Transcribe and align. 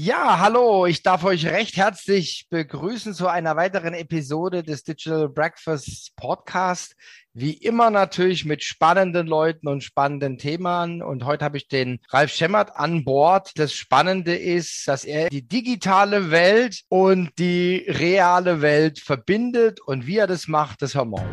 Ja, 0.00 0.38
hallo, 0.38 0.86
ich 0.86 1.02
darf 1.02 1.24
euch 1.24 1.44
recht 1.46 1.76
herzlich 1.76 2.46
begrüßen 2.50 3.14
zu 3.14 3.26
einer 3.26 3.56
weiteren 3.56 3.94
Episode 3.94 4.62
des 4.62 4.84
Digital 4.84 5.28
Breakfast 5.28 6.14
Podcast. 6.14 6.94
Wie 7.34 7.54
immer 7.54 7.90
natürlich 7.90 8.44
mit 8.44 8.62
spannenden 8.62 9.26
Leuten 9.26 9.66
und 9.66 9.82
spannenden 9.82 10.38
Themen. 10.38 11.02
Und 11.02 11.24
heute 11.24 11.44
habe 11.44 11.56
ich 11.56 11.66
den 11.66 11.98
Ralf 12.10 12.30
Schemmert 12.30 12.76
an 12.76 13.04
Bord. 13.04 13.50
Das 13.58 13.72
Spannende 13.72 14.36
ist, 14.36 14.86
dass 14.86 15.04
er 15.04 15.30
die 15.30 15.42
digitale 15.42 16.30
Welt 16.30 16.82
und 16.88 17.36
die 17.36 17.84
reale 17.88 18.60
Welt 18.60 19.00
verbindet. 19.00 19.80
Und 19.80 20.06
wie 20.06 20.18
er 20.18 20.28
das 20.28 20.46
macht, 20.46 20.80
das 20.80 20.94
hören 20.94 21.10
wir. 21.10 21.26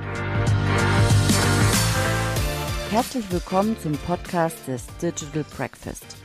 Herzlich 2.90 3.26
willkommen 3.30 3.78
zum 3.80 3.92
Podcast 4.08 4.58
des 4.68 4.88
Digital 5.00 5.46
Breakfast. 5.56 6.25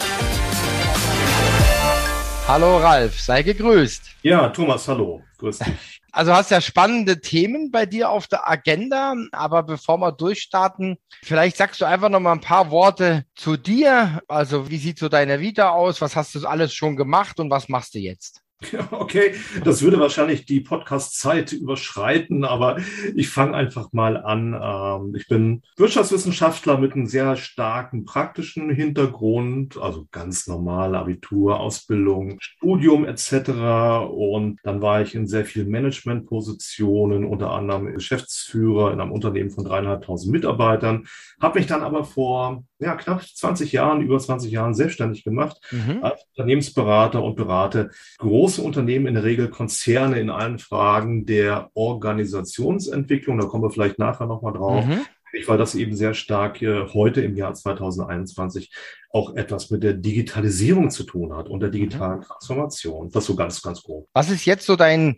Hallo 2.51 2.79
Ralf, 2.79 3.17
sei 3.17 3.43
gegrüßt. 3.43 4.17
Ja, 4.23 4.49
Thomas, 4.49 4.85
hallo, 4.85 5.23
grüß 5.37 5.59
dich. 5.59 5.73
Also 6.11 6.33
hast 6.33 6.51
ja 6.51 6.59
spannende 6.59 7.21
Themen 7.21 7.71
bei 7.71 7.85
dir 7.85 8.09
auf 8.09 8.27
der 8.27 8.45
Agenda, 8.49 9.15
aber 9.31 9.63
bevor 9.63 9.97
wir 9.99 10.11
durchstarten, 10.11 10.97
vielleicht 11.23 11.55
sagst 11.55 11.79
du 11.79 11.85
einfach 11.85 12.09
noch 12.09 12.19
mal 12.19 12.33
ein 12.33 12.41
paar 12.41 12.69
Worte 12.69 13.23
zu 13.33 13.55
dir. 13.55 14.21
Also 14.27 14.69
wie 14.69 14.77
sieht 14.77 14.99
so 14.99 15.07
deine 15.07 15.39
Vita 15.39 15.69
aus? 15.69 16.01
Was 16.01 16.17
hast 16.17 16.35
du 16.35 16.45
alles 16.45 16.73
schon 16.73 16.97
gemacht 16.97 17.39
und 17.39 17.49
was 17.49 17.69
machst 17.69 17.93
du 17.93 17.99
jetzt? 17.99 18.41
Okay, 18.91 19.33
das 19.63 19.81
würde 19.81 19.99
wahrscheinlich 19.99 20.45
die 20.45 20.61
Podcast-Zeit 20.61 21.53
überschreiten, 21.53 22.45
aber 22.45 22.77
ich 23.15 23.29
fange 23.29 23.55
einfach 23.55 23.91
mal 23.93 24.17
an. 24.17 24.53
Ähm, 24.61 25.15
ich 25.15 25.27
bin 25.27 25.63
Wirtschaftswissenschaftler 25.77 26.77
mit 26.77 26.93
einem 26.93 27.07
sehr 27.07 27.35
starken 27.35 28.05
praktischen 28.05 28.69
Hintergrund, 28.69 29.77
also 29.77 30.07
ganz 30.11 30.47
normal 30.47 30.95
Abitur, 30.95 31.59
Ausbildung, 31.59 32.37
Studium 32.39 33.05
etc. 33.05 33.49
Und 34.09 34.59
dann 34.63 34.81
war 34.81 35.01
ich 35.01 35.15
in 35.15 35.27
sehr 35.27 35.45
vielen 35.45 35.69
Managementpositionen, 35.69 37.25
unter 37.25 37.51
anderem 37.51 37.93
Geschäftsführer 37.93 38.93
in 38.93 39.01
einem 39.01 39.11
Unternehmen 39.11 39.51
von 39.51 39.65
dreieinhalbtausend 39.65 40.31
Mitarbeitern, 40.31 41.07
habe 41.39 41.59
mich 41.59 41.67
dann 41.67 41.81
aber 41.81 42.03
vor 42.03 42.63
ja, 42.81 42.95
knapp 42.95 43.23
20 43.23 43.71
Jahren, 43.71 44.01
über 44.01 44.17
20 44.17 44.51
Jahren 44.51 44.73
selbstständig 44.73 45.23
gemacht 45.23 45.57
mhm. 45.71 46.03
als 46.03 46.25
Unternehmensberater 46.35 47.21
und 47.23 47.35
berate 47.35 47.91
große 48.17 48.50
Unternehmen, 48.59 49.07
in 49.07 49.13
der 49.15 49.23
Regel 49.23 49.49
Konzerne 49.49 50.19
in 50.19 50.29
allen 50.29 50.59
Fragen 50.59 51.25
der 51.25 51.69
Organisationsentwicklung. 51.73 53.39
Da 53.39 53.47
kommen 53.47 53.63
wir 53.63 53.71
vielleicht 53.71 53.99
nachher 53.99 54.27
nochmal 54.27 54.53
drauf. 54.53 54.85
Mhm 54.85 55.05
weil 55.45 55.57
das 55.57 55.75
eben 55.75 55.95
sehr 55.95 56.13
stark 56.13 56.61
äh, 56.61 56.87
heute 56.93 57.21
im 57.21 57.35
Jahr 57.35 57.53
2021 57.53 58.71
auch 59.13 59.35
etwas 59.35 59.69
mit 59.69 59.83
der 59.83 59.93
Digitalisierung 59.93 60.89
zu 60.89 61.03
tun 61.03 61.35
hat 61.35 61.49
und 61.49 61.59
der 61.59 61.69
digitalen 61.69 62.19
mhm. 62.19 62.23
Transformation. 62.23 63.09
Das 63.11 63.25
so 63.25 63.35
ganz, 63.35 63.61
ganz 63.61 63.83
grob. 63.83 64.07
Was 64.13 64.29
ist 64.29 64.45
jetzt 64.45 64.65
so 64.65 64.75
dein 64.75 65.17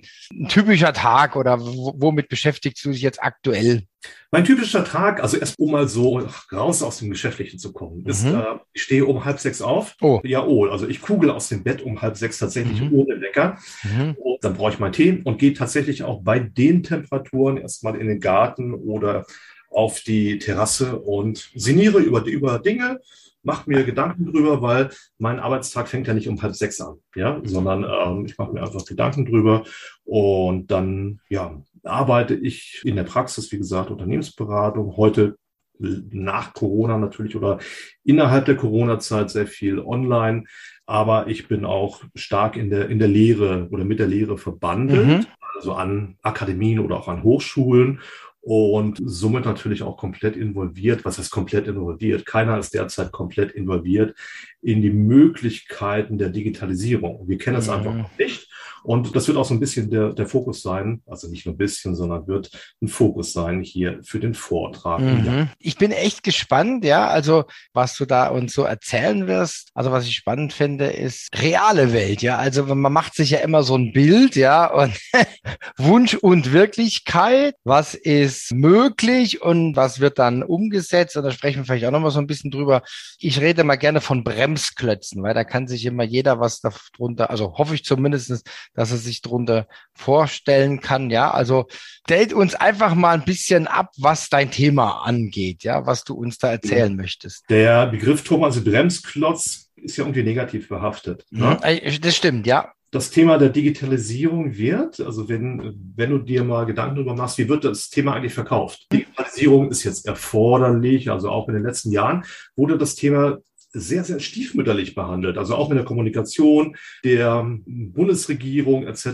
typischer 0.49 0.93
Tag 0.93 1.35
oder 1.35 1.59
womit 1.59 2.27
beschäftigst 2.27 2.83
du 2.83 2.91
dich 2.91 3.01
jetzt 3.01 3.21
aktuell? 3.21 3.83
Mein 4.31 4.43
typischer 4.43 4.83
Tag, 4.83 5.21
also 5.21 5.37
erst 5.37 5.57
um 5.59 5.71
mal 5.71 5.87
so 5.87 6.27
raus 6.51 6.81
aus 6.81 6.99
dem 6.99 7.11
Geschäftlichen 7.11 7.59
zu 7.59 7.71
kommen, 7.71 8.05
ist, 8.05 8.25
mhm. 8.25 8.35
äh, 8.35 8.43
ich 8.73 8.83
stehe 8.83 9.05
um 9.05 9.23
halb 9.23 9.39
sechs 9.39 9.61
auf. 9.61 9.95
Oh. 10.01 10.19
Ja, 10.23 10.43
oh, 10.45 10.65
also 10.65 10.87
ich 10.87 11.01
kugel 11.01 11.29
aus 11.29 11.49
dem 11.49 11.63
Bett 11.63 11.81
um 11.83 12.01
halb 12.01 12.17
sechs 12.17 12.39
tatsächlich 12.39 12.81
mhm. 12.81 12.93
ohne 12.93 13.21
Wecker. 13.21 13.59
Mhm. 13.83 14.15
Und 14.17 14.43
dann 14.43 14.55
brauche 14.55 14.71
ich 14.73 14.79
meinen 14.79 14.93
Tee 14.93 15.21
und 15.23 15.37
gehe 15.37 15.53
tatsächlich 15.53 16.03
auch 16.03 16.21
bei 16.23 16.39
den 16.39 16.83
Temperaturen 16.83 17.57
erstmal 17.57 17.95
in 17.95 18.07
den 18.07 18.19
Garten 18.19 18.73
oder 18.73 19.25
auf 19.73 20.01
die 20.01 20.39
Terrasse 20.39 20.99
und 20.99 21.51
sinniere 21.55 21.99
über, 21.99 22.23
über 22.25 22.59
Dinge, 22.59 22.99
mache 23.43 23.69
mir 23.69 23.83
Gedanken 23.83 24.31
drüber, 24.31 24.61
weil 24.61 24.89
mein 25.17 25.39
Arbeitstag 25.39 25.87
fängt 25.87 26.07
ja 26.07 26.13
nicht 26.13 26.29
um 26.29 26.41
halb 26.41 26.55
sechs 26.55 26.79
an, 26.81 26.95
ja, 27.15 27.37
mhm. 27.37 27.45
sondern 27.45 27.83
ähm, 27.83 28.25
ich 28.25 28.37
mache 28.37 28.53
mir 28.53 28.61
einfach 28.61 28.85
Gedanken 28.85 29.25
drüber 29.25 29.63
und 30.05 30.71
dann, 30.71 31.19
ja, 31.29 31.61
arbeite 31.83 32.35
ich 32.35 32.81
in 32.85 32.95
der 32.95 33.03
Praxis, 33.03 33.51
wie 33.51 33.57
gesagt, 33.57 33.91
Unternehmensberatung. 33.91 34.95
Heute 34.95 35.35
nach 35.79 36.53
Corona 36.53 36.97
natürlich 36.97 37.35
oder 37.35 37.59
innerhalb 38.03 38.45
der 38.45 38.55
Corona-Zeit 38.55 39.29
sehr 39.29 39.47
viel 39.47 39.79
online. 39.79 40.45
Aber 40.85 41.27
ich 41.27 41.47
bin 41.47 41.65
auch 41.65 42.03
stark 42.15 42.57
in 42.57 42.69
der, 42.69 42.89
in 42.89 42.99
der 42.99 43.07
Lehre 43.07 43.67
oder 43.71 43.83
mit 43.83 43.99
der 43.99 44.07
Lehre 44.07 44.37
verbandelt, 44.37 45.07
mhm. 45.07 45.25
also 45.55 45.73
an 45.73 46.17
Akademien 46.21 46.79
oder 46.79 46.97
auch 46.97 47.07
an 47.07 47.23
Hochschulen 47.23 48.01
und 48.45 48.99
somit 49.05 49.45
natürlich 49.45 49.83
auch 49.83 49.95
komplett 49.95 50.35
involviert. 50.35 51.05
Was 51.05 51.17
heißt 51.17 51.31
komplett 51.31 51.65
involviert? 51.67 52.25
Keiner 52.25 52.59
ist 52.59 52.73
derzeit 52.73 53.13
komplett 53.13 53.53
involviert 53.53 54.17
in 54.61 54.81
die 54.81 54.91
Möglichkeiten 54.91 56.17
der 56.17 56.29
Digitalisierung. 56.29 57.27
Wir 57.27 57.37
kennen 57.37 57.57
es 57.57 57.67
mhm. 57.67 57.73
einfach 57.73 57.95
noch 57.95 58.17
nicht. 58.17 58.49
Und 58.83 59.15
das 59.15 59.27
wird 59.27 59.37
auch 59.37 59.45
so 59.45 59.53
ein 59.53 59.59
bisschen 59.59 59.89
der, 59.89 60.13
der 60.13 60.27
Fokus 60.27 60.61
sein, 60.61 61.01
also 61.07 61.29
nicht 61.29 61.45
nur 61.45 61.55
ein 61.55 61.57
bisschen, 61.57 61.95
sondern 61.95 62.27
wird 62.27 62.49
ein 62.81 62.87
Fokus 62.87 63.33
sein 63.33 63.61
hier 63.61 63.99
für 64.03 64.19
den 64.19 64.33
Vortrag. 64.33 64.99
Mhm. 64.99 65.49
Ich 65.59 65.77
bin 65.77 65.91
echt 65.91 66.23
gespannt, 66.23 66.83
ja, 66.83 67.07
also 67.07 67.45
was 67.73 67.95
du 67.95 68.05
da 68.05 68.27
uns 68.27 68.53
so 68.53 68.63
erzählen 68.63 69.27
wirst. 69.27 69.69
Also 69.73 69.91
was 69.91 70.05
ich 70.05 70.15
spannend 70.15 70.53
finde, 70.53 70.87
ist 70.87 71.29
reale 71.41 71.93
Welt, 71.93 72.21
ja. 72.21 72.37
Also 72.37 72.63
man 72.75 72.91
macht 72.91 73.15
sich 73.15 73.31
ja 73.31 73.39
immer 73.39 73.63
so 73.63 73.75
ein 73.75 73.93
Bild, 73.93 74.35
ja, 74.35 74.65
und 74.65 74.93
Wunsch 75.77 76.15
und 76.15 76.51
Wirklichkeit, 76.51 77.55
was 77.63 77.93
ist 77.93 78.53
möglich 78.53 79.41
und 79.41 79.75
was 79.75 79.99
wird 79.99 80.19
dann 80.19 80.43
umgesetzt? 80.43 81.15
Und 81.15 81.23
da 81.23 81.31
sprechen 81.31 81.59
wir 81.59 81.65
vielleicht 81.65 81.85
auch 81.85 81.91
nochmal 81.91 82.11
so 82.11 82.19
ein 82.19 82.27
bisschen 82.27 82.51
drüber. 82.51 82.83
Ich 83.19 83.39
rede 83.39 83.63
mal 83.63 83.77
gerne 83.77 84.01
von 84.01 84.23
Bremsklötzen, 84.23 85.23
weil 85.23 85.33
da 85.33 85.43
kann 85.43 85.67
sich 85.67 85.85
immer 85.85 86.03
jeder 86.03 86.39
was 86.39 86.61
darunter, 86.61 87.29
also 87.29 87.53
hoffe 87.57 87.75
ich 87.75 87.85
zumindestens 87.85 88.43
dass 88.73 88.91
er 88.91 88.97
sich 88.97 89.21
darunter 89.21 89.67
vorstellen 89.93 90.79
kann. 90.79 91.09
Ja, 91.09 91.31
also 91.31 91.67
stellt 92.05 92.33
uns 92.33 92.55
einfach 92.55 92.95
mal 92.95 93.15
ein 93.15 93.25
bisschen 93.25 93.67
ab, 93.67 93.91
was 93.97 94.29
dein 94.29 94.51
Thema 94.51 95.03
angeht, 95.03 95.63
ja, 95.63 95.85
was 95.85 96.03
du 96.03 96.15
uns 96.15 96.37
da 96.37 96.51
erzählen 96.51 96.95
möchtest. 96.95 97.45
Der 97.49 97.87
Begriff 97.87 98.23
Thomas 98.23 98.63
Bremsklotz 98.63 99.71
ist 99.75 99.97
ja 99.97 100.03
irgendwie 100.03 100.23
negativ 100.23 100.69
behaftet. 100.69 101.25
Ne? 101.29 101.57
Mhm. 101.63 102.01
Das 102.01 102.15
stimmt, 102.15 102.47
ja 102.47 102.73
das 102.93 103.09
Thema 103.09 103.39
der 103.39 103.49
Digitalisierung 103.49 104.55
wird, 104.55 104.99
also 104.99 105.27
wenn, 105.27 105.73
wenn 105.95 106.11
du 106.11 106.19
dir 106.19 106.43
mal 106.43 106.67
Gedanken 106.67 106.95
darüber 106.95 107.15
machst, 107.15 107.39
wie 107.39 107.49
wird 107.49 107.65
das 107.65 107.89
Thema 107.89 108.13
eigentlich 108.13 108.35
verkauft? 108.35 108.85
Digitalisierung 108.93 109.71
ist 109.71 109.83
jetzt 109.83 110.05
erforderlich, 110.05 111.09
also 111.09 111.29
auch 111.29 111.47
in 111.47 111.55
den 111.55 111.63
letzten 111.63 111.91
Jahren 111.91 112.23
wurde 112.55 112.77
das 112.77 112.93
Thema 112.93 113.39
sehr, 113.73 114.03
sehr 114.03 114.19
stiefmütterlich 114.19 114.95
behandelt. 114.95 115.37
Also 115.37 115.55
auch 115.55 115.69
in 115.69 115.75
der 115.75 115.85
Kommunikation 115.85 116.77
der 117.03 117.45
Bundesregierung 117.65 118.85
etc. 118.85 119.05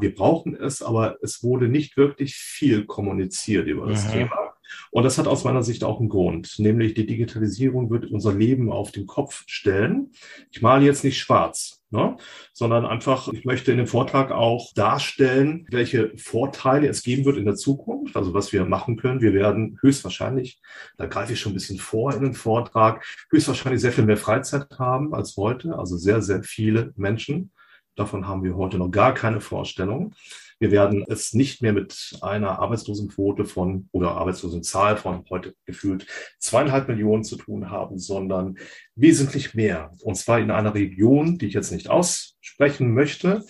Wir 0.00 0.14
brauchen 0.14 0.54
es, 0.54 0.82
aber 0.82 1.16
es 1.22 1.42
wurde 1.42 1.68
nicht 1.68 1.96
wirklich 1.96 2.36
viel 2.36 2.86
kommuniziert 2.86 3.66
über 3.66 3.86
das 3.88 4.06
mhm. 4.08 4.12
Thema. 4.12 4.55
Und 4.90 5.04
das 5.04 5.18
hat 5.18 5.26
aus 5.26 5.44
meiner 5.44 5.62
Sicht 5.62 5.84
auch 5.84 6.00
einen 6.00 6.08
Grund, 6.08 6.58
nämlich 6.58 6.94
die 6.94 7.06
Digitalisierung 7.06 7.90
wird 7.90 8.10
unser 8.10 8.32
Leben 8.32 8.70
auf 8.70 8.92
den 8.92 9.06
Kopf 9.06 9.44
stellen. 9.46 10.12
Ich 10.50 10.62
male 10.62 10.84
jetzt 10.84 11.04
nicht 11.04 11.18
schwarz, 11.18 11.82
ne? 11.90 12.16
sondern 12.52 12.86
einfach, 12.86 13.28
ich 13.32 13.44
möchte 13.44 13.72
in 13.72 13.78
dem 13.78 13.86
Vortrag 13.86 14.30
auch 14.30 14.72
darstellen, 14.74 15.66
welche 15.70 16.12
Vorteile 16.16 16.88
es 16.88 17.02
geben 17.02 17.24
wird 17.24 17.36
in 17.36 17.44
der 17.44 17.56
Zukunft, 17.56 18.16
also 18.16 18.34
was 18.34 18.52
wir 18.52 18.64
machen 18.64 18.96
können. 18.96 19.20
Wir 19.20 19.34
werden 19.34 19.78
höchstwahrscheinlich, 19.82 20.60
da 20.96 21.06
greife 21.06 21.32
ich 21.32 21.40
schon 21.40 21.52
ein 21.52 21.56
bisschen 21.56 21.78
vor 21.78 22.14
in 22.14 22.22
den 22.22 22.34
Vortrag, 22.34 23.04
höchstwahrscheinlich 23.30 23.80
sehr 23.80 23.92
viel 23.92 24.04
mehr 24.04 24.16
Freizeit 24.16 24.78
haben 24.78 25.14
als 25.14 25.36
heute, 25.36 25.78
also 25.78 25.96
sehr, 25.96 26.22
sehr 26.22 26.42
viele 26.42 26.92
Menschen. 26.96 27.52
Davon 27.96 28.28
haben 28.28 28.44
wir 28.44 28.56
heute 28.56 28.76
noch 28.78 28.90
gar 28.90 29.14
keine 29.14 29.40
Vorstellung. 29.40 30.14
Wir 30.58 30.70
werden 30.70 31.04
es 31.08 31.34
nicht 31.34 31.60
mehr 31.60 31.72
mit 31.72 32.16
einer 32.22 32.58
Arbeitslosenquote 32.58 33.44
von 33.44 33.88
oder 33.92 34.12
Arbeitslosenzahl 34.12 34.96
von 34.96 35.24
heute 35.28 35.54
gefühlt 35.64 36.06
zweieinhalb 36.38 36.88
Millionen 36.88 37.24
zu 37.24 37.36
tun 37.36 37.70
haben, 37.70 37.98
sondern 37.98 38.56
wesentlich 38.94 39.54
mehr. 39.54 39.92
Und 40.02 40.16
zwar 40.16 40.38
in 40.38 40.50
einer 40.50 40.74
Region, 40.74 41.38
die 41.38 41.46
ich 41.46 41.54
jetzt 41.54 41.72
nicht 41.72 41.90
aussprechen 41.90 42.94
möchte, 42.94 43.44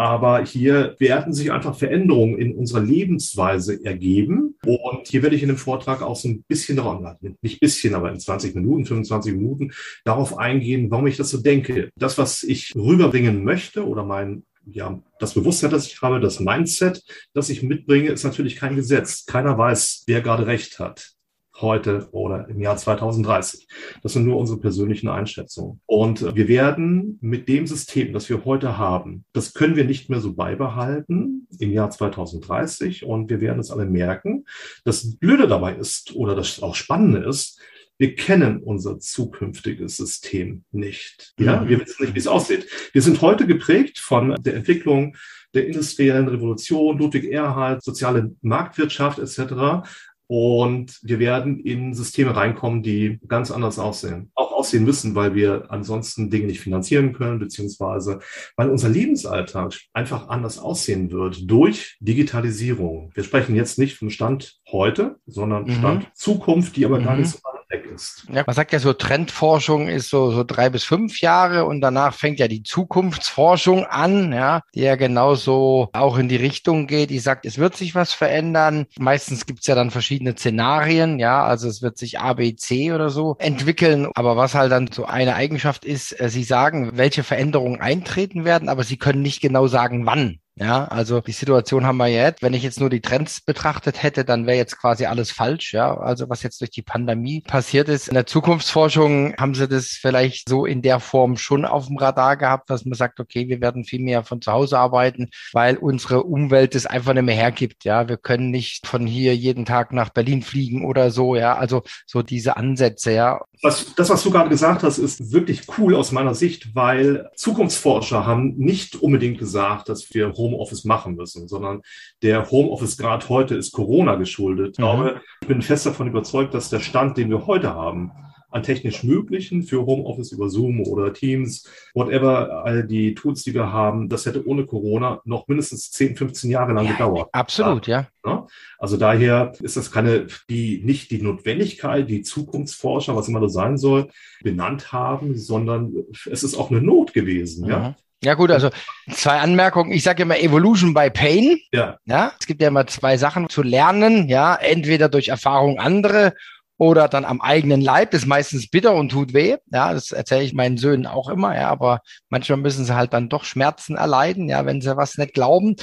aber 0.00 0.46
hier 0.46 0.96
werden 0.98 1.34
sich 1.34 1.52
einfach 1.52 1.76
Veränderungen 1.76 2.38
in 2.38 2.54
unserer 2.54 2.80
Lebensweise 2.80 3.84
ergeben. 3.84 4.54
Und 4.64 5.08
hier 5.08 5.22
werde 5.22 5.36
ich 5.36 5.42
in 5.42 5.48
dem 5.48 5.58
Vortrag 5.58 6.00
auch 6.00 6.16
so 6.16 6.26
ein 6.26 6.42
bisschen 6.48 6.78
darauf, 6.78 7.04
nicht 7.42 7.60
bisschen, 7.60 7.94
aber 7.94 8.10
in 8.10 8.18
20 8.18 8.54
Minuten, 8.54 8.86
25 8.86 9.34
Minuten 9.34 9.72
darauf 10.06 10.38
eingehen, 10.38 10.90
warum 10.90 11.06
ich 11.06 11.18
das 11.18 11.28
so 11.28 11.42
denke. 11.42 11.90
Das, 11.96 12.16
was 12.16 12.42
ich 12.42 12.74
rüberbringen 12.74 13.44
möchte 13.44 13.86
oder 13.86 14.02
mein 14.02 14.44
ja, 14.64 15.02
das 15.18 15.34
Bewusstsein, 15.34 15.70
das 15.70 15.86
ich 15.86 16.00
habe, 16.00 16.18
das 16.18 16.40
Mindset, 16.40 17.02
das 17.34 17.50
ich 17.50 17.62
mitbringe, 17.62 18.08
ist 18.08 18.24
natürlich 18.24 18.56
kein 18.56 18.76
Gesetz. 18.76 19.26
Keiner 19.26 19.58
weiß, 19.58 20.04
wer 20.06 20.22
gerade 20.22 20.46
recht 20.46 20.78
hat 20.78 21.12
heute 21.60 22.08
oder 22.12 22.48
im 22.48 22.60
Jahr 22.60 22.76
2030. 22.76 23.68
Das 24.02 24.12
sind 24.12 24.26
nur 24.26 24.38
unsere 24.38 24.60
persönlichen 24.60 25.08
Einschätzungen. 25.08 25.80
Und 25.86 26.34
wir 26.34 26.48
werden 26.48 27.18
mit 27.20 27.48
dem 27.48 27.66
System, 27.66 28.12
das 28.12 28.28
wir 28.28 28.44
heute 28.44 28.78
haben, 28.78 29.24
das 29.32 29.54
können 29.54 29.76
wir 29.76 29.84
nicht 29.84 30.10
mehr 30.10 30.20
so 30.20 30.34
beibehalten 30.34 31.46
im 31.58 31.72
Jahr 31.72 31.90
2030. 31.90 33.04
Und 33.04 33.30
wir 33.30 33.40
werden 33.40 33.60
es 33.60 33.70
alle 33.70 33.86
merken. 33.86 34.44
Das 34.84 35.16
Blöde 35.16 35.48
dabei 35.48 35.74
ist 35.74 36.14
oder 36.14 36.34
das 36.34 36.62
auch 36.62 36.74
Spannende 36.74 37.20
ist, 37.20 37.60
wir 38.00 38.14
kennen 38.14 38.62
unser 38.62 38.98
zukünftiges 38.98 39.98
System 39.98 40.64
nicht. 40.72 41.34
Ja, 41.38 41.60
mhm. 41.60 41.68
wir 41.68 41.80
wissen 41.80 42.02
nicht, 42.02 42.14
wie 42.14 42.18
es 42.18 42.26
aussieht. 42.26 42.66
Wir 42.94 43.02
sind 43.02 43.20
heute 43.20 43.46
geprägt 43.46 43.98
von 43.98 44.34
der 44.42 44.54
Entwicklung 44.54 45.16
der 45.52 45.66
industriellen 45.66 46.28
Revolution, 46.28 46.96
Ludwig 46.96 47.24
Erhard, 47.24 47.84
soziale 47.84 48.34
Marktwirtschaft 48.40 49.18
etc. 49.18 49.86
Und 50.32 51.00
wir 51.02 51.18
werden 51.18 51.58
in 51.58 51.92
Systeme 51.92 52.36
reinkommen, 52.36 52.84
die 52.84 53.18
ganz 53.26 53.50
anders 53.50 53.80
aussehen. 53.80 54.30
Auch 54.36 54.52
aussehen 54.52 54.84
müssen, 54.84 55.16
weil 55.16 55.34
wir 55.34 55.64
ansonsten 55.70 56.30
Dinge 56.30 56.46
nicht 56.46 56.60
finanzieren 56.60 57.12
können, 57.12 57.40
beziehungsweise 57.40 58.20
weil 58.54 58.70
unser 58.70 58.88
Lebensalltag 58.88 59.74
einfach 59.92 60.28
anders 60.28 60.60
aussehen 60.60 61.10
wird 61.10 61.50
durch 61.50 61.96
Digitalisierung. 61.98 63.10
Wir 63.12 63.24
sprechen 63.24 63.56
jetzt 63.56 63.76
nicht 63.76 63.96
vom 63.96 64.08
Stand 64.08 64.60
heute, 64.70 65.16
sondern 65.26 65.64
mhm. 65.64 65.72
Stand 65.72 66.06
Zukunft, 66.14 66.76
die 66.76 66.84
aber 66.84 67.00
mhm. 67.00 67.04
gar 67.04 67.16
nicht 67.16 67.30
so 67.30 67.38
weg 67.70 67.86
ist. 67.86 68.24
Ja, 68.32 68.42
man 68.46 68.54
sagt 68.54 68.72
ja 68.72 68.78
so, 68.78 68.92
Trendforschung 68.92 69.88
ist 69.88 70.10
so, 70.10 70.30
so 70.30 70.44
drei 70.44 70.68
bis 70.68 70.84
fünf 70.84 71.20
Jahre 71.20 71.64
und 71.64 71.80
danach 71.80 72.14
fängt 72.14 72.38
ja 72.38 72.48
die 72.48 72.62
Zukunftsforschung 72.62 73.84
an, 73.84 74.32
ja, 74.32 74.62
die 74.74 74.80
ja 74.80 74.96
genauso 74.96 75.88
auch 75.92 76.18
in 76.18 76.28
die 76.28 76.36
Richtung 76.36 76.86
geht. 76.86 77.10
Die 77.10 77.18
sagt, 77.18 77.46
es 77.46 77.58
wird 77.58 77.76
sich 77.76 77.94
was 77.94 78.12
verändern. 78.12 78.86
Meistens 78.98 79.46
gibt's 79.46 79.66
ja 79.66 79.74
dann 79.74 79.90
verschiedene 79.90 80.32
Szenarien, 80.32 81.18
ja, 81.18 81.44
also 81.44 81.68
es 81.68 81.82
wird 81.82 81.98
sich 81.98 82.18
A, 82.18 82.34
B, 82.34 82.56
C 82.56 82.92
oder 82.92 83.10
so 83.10 83.36
entwickeln. 83.38 84.08
Aber 84.14 84.36
was 84.36 84.54
halt 84.54 84.72
dann 84.72 84.90
so 84.92 85.04
eine 85.04 85.34
Eigenschaft 85.34 85.84
ist, 85.84 86.20
äh, 86.20 86.28
sie 86.28 86.44
sagen, 86.44 86.92
welche 86.94 87.22
Veränderungen 87.22 87.80
eintreten 87.80 88.44
werden, 88.44 88.68
aber 88.68 88.84
sie 88.84 88.96
können 88.96 89.22
nicht 89.22 89.40
genau 89.40 89.66
sagen, 89.66 90.06
wann. 90.06 90.39
Ja, 90.60 90.84
also 90.84 91.22
die 91.22 91.32
Situation 91.32 91.86
haben 91.86 91.96
wir 91.96 92.08
jetzt. 92.08 92.42
Wenn 92.42 92.52
ich 92.52 92.62
jetzt 92.62 92.80
nur 92.80 92.90
die 92.90 93.00
Trends 93.00 93.40
betrachtet 93.40 94.02
hätte, 94.02 94.26
dann 94.26 94.46
wäre 94.46 94.58
jetzt 94.58 94.76
quasi 94.78 95.06
alles 95.06 95.30
falsch. 95.30 95.72
Ja, 95.72 95.96
also 95.96 96.28
was 96.28 96.42
jetzt 96.42 96.60
durch 96.60 96.70
die 96.70 96.82
Pandemie 96.82 97.40
passiert 97.40 97.88
ist. 97.88 98.08
In 98.08 98.14
der 98.14 98.26
Zukunftsforschung 98.26 99.34
haben 99.38 99.54
sie 99.54 99.66
das 99.68 99.86
vielleicht 99.86 100.50
so 100.50 100.66
in 100.66 100.82
der 100.82 101.00
Form 101.00 101.38
schon 101.38 101.64
auf 101.64 101.86
dem 101.86 101.96
Radar 101.96 102.36
gehabt, 102.36 102.68
dass 102.68 102.84
man 102.84 102.92
sagt, 102.92 103.20
okay, 103.20 103.48
wir 103.48 103.62
werden 103.62 103.84
viel 103.84 104.00
mehr 104.02 104.22
von 104.22 104.42
zu 104.42 104.52
Hause 104.52 104.78
arbeiten, 104.78 105.30
weil 105.54 105.78
unsere 105.78 106.24
Umwelt 106.24 106.74
es 106.74 106.84
einfach 106.84 107.14
nicht 107.14 107.22
mehr 107.22 107.34
hergibt. 107.34 107.84
Ja, 107.84 108.08
wir 108.08 108.18
können 108.18 108.50
nicht 108.50 108.86
von 108.86 109.06
hier 109.06 109.34
jeden 109.34 109.64
Tag 109.64 109.94
nach 109.94 110.10
Berlin 110.10 110.42
fliegen 110.42 110.84
oder 110.84 111.10
so. 111.10 111.36
Ja, 111.36 111.56
also 111.56 111.84
so 112.04 112.20
diese 112.20 112.58
Ansätze. 112.58 113.12
Ja. 113.12 113.40
Was, 113.62 113.94
das, 113.94 114.08
was 114.08 114.22
du 114.22 114.30
gerade 114.30 114.48
gesagt 114.48 114.82
hast, 114.82 114.96
ist 114.96 115.32
wirklich 115.32 115.62
cool 115.76 115.94
aus 115.94 116.12
meiner 116.12 116.34
Sicht, 116.34 116.74
weil 116.74 117.30
Zukunftsforscher 117.34 118.26
haben 118.26 118.56
nicht 118.56 118.96
unbedingt 118.96 119.38
gesagt, 119.38 119.90
dass 119.90 120.14
wir 120.14 120.32
Homeoffice 120.32 120.84
machen 120.84 121.14
müssen, 121.14 121.46
sondern 121.46 121.82
der 122.22 122.50
Homeoffice-Grad 122.50 123.28
heute 123.28 123.56
ist 123.56 123.72
Corona 123.72 124.14
geschuldet. 124.14 124.76
Ich 124.76 124.78
mhm. 124.78 124.82
glaube, 124.82 125.20
ich 125.42 125.48
bin 125.48 125.60
fest 125.60 125.84
davon 125.84 126.08
überzeugt, 126.08 126.54
dass 126.54 126.70
der 126.70 126.80
Stand, 126.80 127.18
den 127.18 127.28
wir 127.28 127.46
heute 127.46 127.74
haben, 127.74 128.12
an 128.50 128.62
technisch 128.62 129.04
Möglichen 129.04 129.62
für 129.62 129.86
Homeoffice 129.86 130.32
über 130.32 130.48
Zoom 130.48 130.80
oder 130.80 131.12
Teams, 131.12 131.68
whatever, 131.94 132.64
all 132.64 132.86
die 132.86 133.14
Tools, 133.14 133.42
die 133.42 133.54
wir 133.54 133.72
haben, 133.72 134.08
das 134.08 134.26
hätte 134.26 134.46
ohne 134.46 134.66
Corona 134.66 135.20
noch 135.24 135.48
mindestens 135.48 135.90
10, 135.92 136.16
15 136.16 136.50
Jahre 136.50 136.72
lang 136.72 136.86
ja, 136.86 136.92
gedauert. 136.92 137.28
Absolut, 137.32 137.86
ja. 137.86 138.06
ja. 138.24 138.46
Also 138.78 138.96
daher 138.96 139.52
ist 139.60 139.76
das 139.76 139.90
keine, 139.90 140.26
die, 140.48 140.82
nicht 140.84 141.10
die 141.10 141.22
Notwendigkeit, 141.22 142.08
die 142.08 142.22
Zukunftsforscher, 142.22 143.16
was 143.16 143.28
immer 143.28 143.40
das 143.40 143.52
sein 143.52 143.78
soll, 143.78 144.08
benannt 144.42 144.92
haben, 144.92 145.36
sondern 145.36 145.92
es 146.30 146.42
ist 146.42 146.56
auch 146.56 146.70
eine 146.70 146.80
Not 146.80 147.12
gewesen, 147.12 147.64
mhm. 147.64 147.70
ja. 147.70 147.96
Ja 148.22 148.34
gut, 148.34 148.50
also 148.50 148.68
zwei 149.10 149.38
Anmerkungen. 149.38 149.92
Ich 149.92 150.02
sage 150.02 150.24
immer 150.24 150.38
Evolution 150.38 150.92
by 150.92 151.08
Pain. 151.08 151.58
Ja. 151.72 151.96
ja. 152.04 152.32
Es 152.38 152.46
gibt 152.46 152.60
ja 152.60 152.68
immer 152.68 152.86
zwei 152.86 153.16
Sachen 153.16 153.48
zu 153.48 153.62
lernen. 153.62 154.28
Ja, 154.28 154.54
entweder 154.56 155.08
durch 155.08 155.28
Erfahrung 155.28 155.78
andere 155.78 156.34
oder 156.80 157.08
dann 157.08 157.26
am 157.26 157.42
eigenen 157.42 157.82
Leib. 157.82 158.14
Ist 158.14 158.26
meistens 158.26 158.66
bitter 158.66 158.94
und 158.94 159.10
tut 159.10 159.34
weh. 159.34 159.58
Ja, 159.70 159.92
das 159.92 160.12
erzähle 160.12 160.44
ich 160.44 160.54
meinen 160.54 160.78
Söhnen 160.78 161.06
auch 161.06 161.28
immer. 161.28 161.54
Ja, 161.54 161.68
aber 161.68 162.00
manchmal 162.30 162.56
müssen 162.56 162.86
sie 162.86 162.96
halt 162.96 163.12
dann 163.12 163.28
doch 163.28 163.44
Schmerzen 163.44 163.96
erleiden, 163.96 164.48
ja, 164.48 164.64
wenn 164.64 164.80
sie 164.80 164.96
was 164.96 165.18
nicht 165.18 165.34
glauben. 165.34 165.76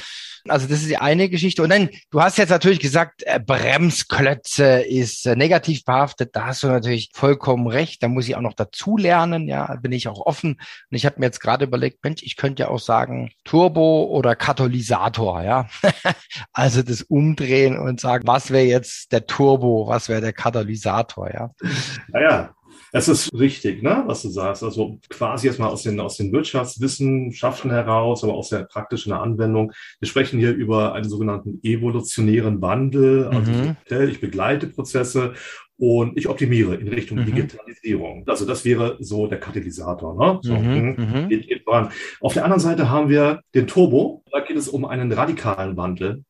Also 0.48 0.66
das 0.66 0.80
ist 0.80 0.88
die 0.88 0.96
eine 0.96 1.28
Geschichte. 1.28 1.62
Und 1.62 1.70
dann, 1.70 1.90
du 2.10 2.20
hast 2.20 2.36
jetzt 2.36 2.50
natürlich 2.50 2.80
gesagt, 2.80 3.22
äh, 3.26 3.38
Bremsklötze 3.38 4.80
ist 4.80 5.24
äh, 5.24 5.36
negativ 5.36 5.84
behaftet. 5.84 6.34
Da 6.34 6.46
hast 6.46 6.64
du 6.64 6.66
natürlich 6.66 7.10
vollkommen 7.14 7.68
recht. 7.68 8.02
Da 8.02 8.08
muss 8.08 8.26
ich 8.26 8.34
auch 8.34 8.40
noch 8.40 8.54
dazu 8.54 8.96
lernen. 8.96 9.46
Ja, 9.46 9.76
bin 9.76 9.92
ich 9.92 10.08
auch 10.08 10.26
offen. 10.26 10.54
Und 10.54 10.96
ich 10.96 11.06
habe 11.06 11.20
mir 11.20 11.26
jetzt 11.26 11.40
gerade 11.40 11.64
überlegt, 11.64 12.02
Mensch, 12.02 12.24
ich 12.24 12.34
könnte 12.34 12.64
ja 12.64 12.70
auch 12.70 12.80
sagen 12.80 13.30
Turbo 13.44 14.04
oder 14.04 14.34
Katalysator. 14.34 15.42
Ja, 15.42 15.68
also 16.52 16.82
das 16.82 17.02
Umdrehen 17.02 17.78
und 17.78 18.00
sagen, 18.00 18.26
was 18.26 18.50
wäre 18.50 18.64
jetzt 18.64 19.12
der 19.12 19.26
Turbo, 19.26 19.86
was 19.86 20.08
wäre 20.08 20.20
der 20.20 20.32
Katalysator? 20.32 20.87
Katalysator, 20.88 21.30
ja. 21.32 21.50
Naja, 22.08 22.54
es 22.92 23.08
ist 23.08 23.32
richtig, 23.34 23.82
ne, 23.82 24.04
was 24.06 24.22
du 24.22 24.28
sagst. 24.28 24.62
Also 24.62 24.98
quasi 25.08 25.46
erstmal 25.46 25.70
aus 25.70 25.82
den, 25.82 26.00
aus 26.00 26.16
den 26.16 26.32
Wirtschaftswissenschaften 26.32 27.70
heraus, 27.70 28.24
aber 28.24 28.34
aus 28.34 28.48
der 28.48 28.64
praktischen 28.64 29.12
Anwendung. 29.12 29.72
Wir 30.00 30.08
sprechen 30.08 30.38
hier 30.38 30.54
über 30.54 30.94
einen 30.94 31.08
sogenannten 31.08 31.60
evolutionären 31.62 32.62
Wandel. 32.62 33.28
Also 33.28 33.50
mhm. 33.50 33.76
ich 34.08 34.20
begleite 34.20 34.68
Prozesse 34.68 35.34
und 35.76 36.16
ich 36.16 36.28
optimiere 36.28 36.74
in 36.76 36.88
Richtung 36.88 37.18
mhm. 37.18 37.26
Digitalisierung. 37.26 38.24
Also 38.26 38.46
das 38.46 38.64
wäre 38.64 38.96
so 39.00 39.26
der 39.26 39.38
Katalysator. 39.38 40.14
Ne? 40.16 40.38
So, 40.42 40.54
mhm. 40.54 40.96
mhm. 40.96 41.28
Geht, 41.28 41.46
geht 41.46 41.64
voran. 41.64 41.90
Auf 42.20 42.32
der 42.32 42.44
anderen 42.44 42.60
Seite 42.60 42.88
haben 42.88 43.10
wir 43.10 43.42
den 43.54 43.66
Turbo. 43.66 44.24
Da 44.32 44.40
geht 44.40 44.56
es 44.56 44.68
um 44.68 44.86
einen 44.86 45.12
radikalen 45.12 45.76
Wandel. 45.76 46.24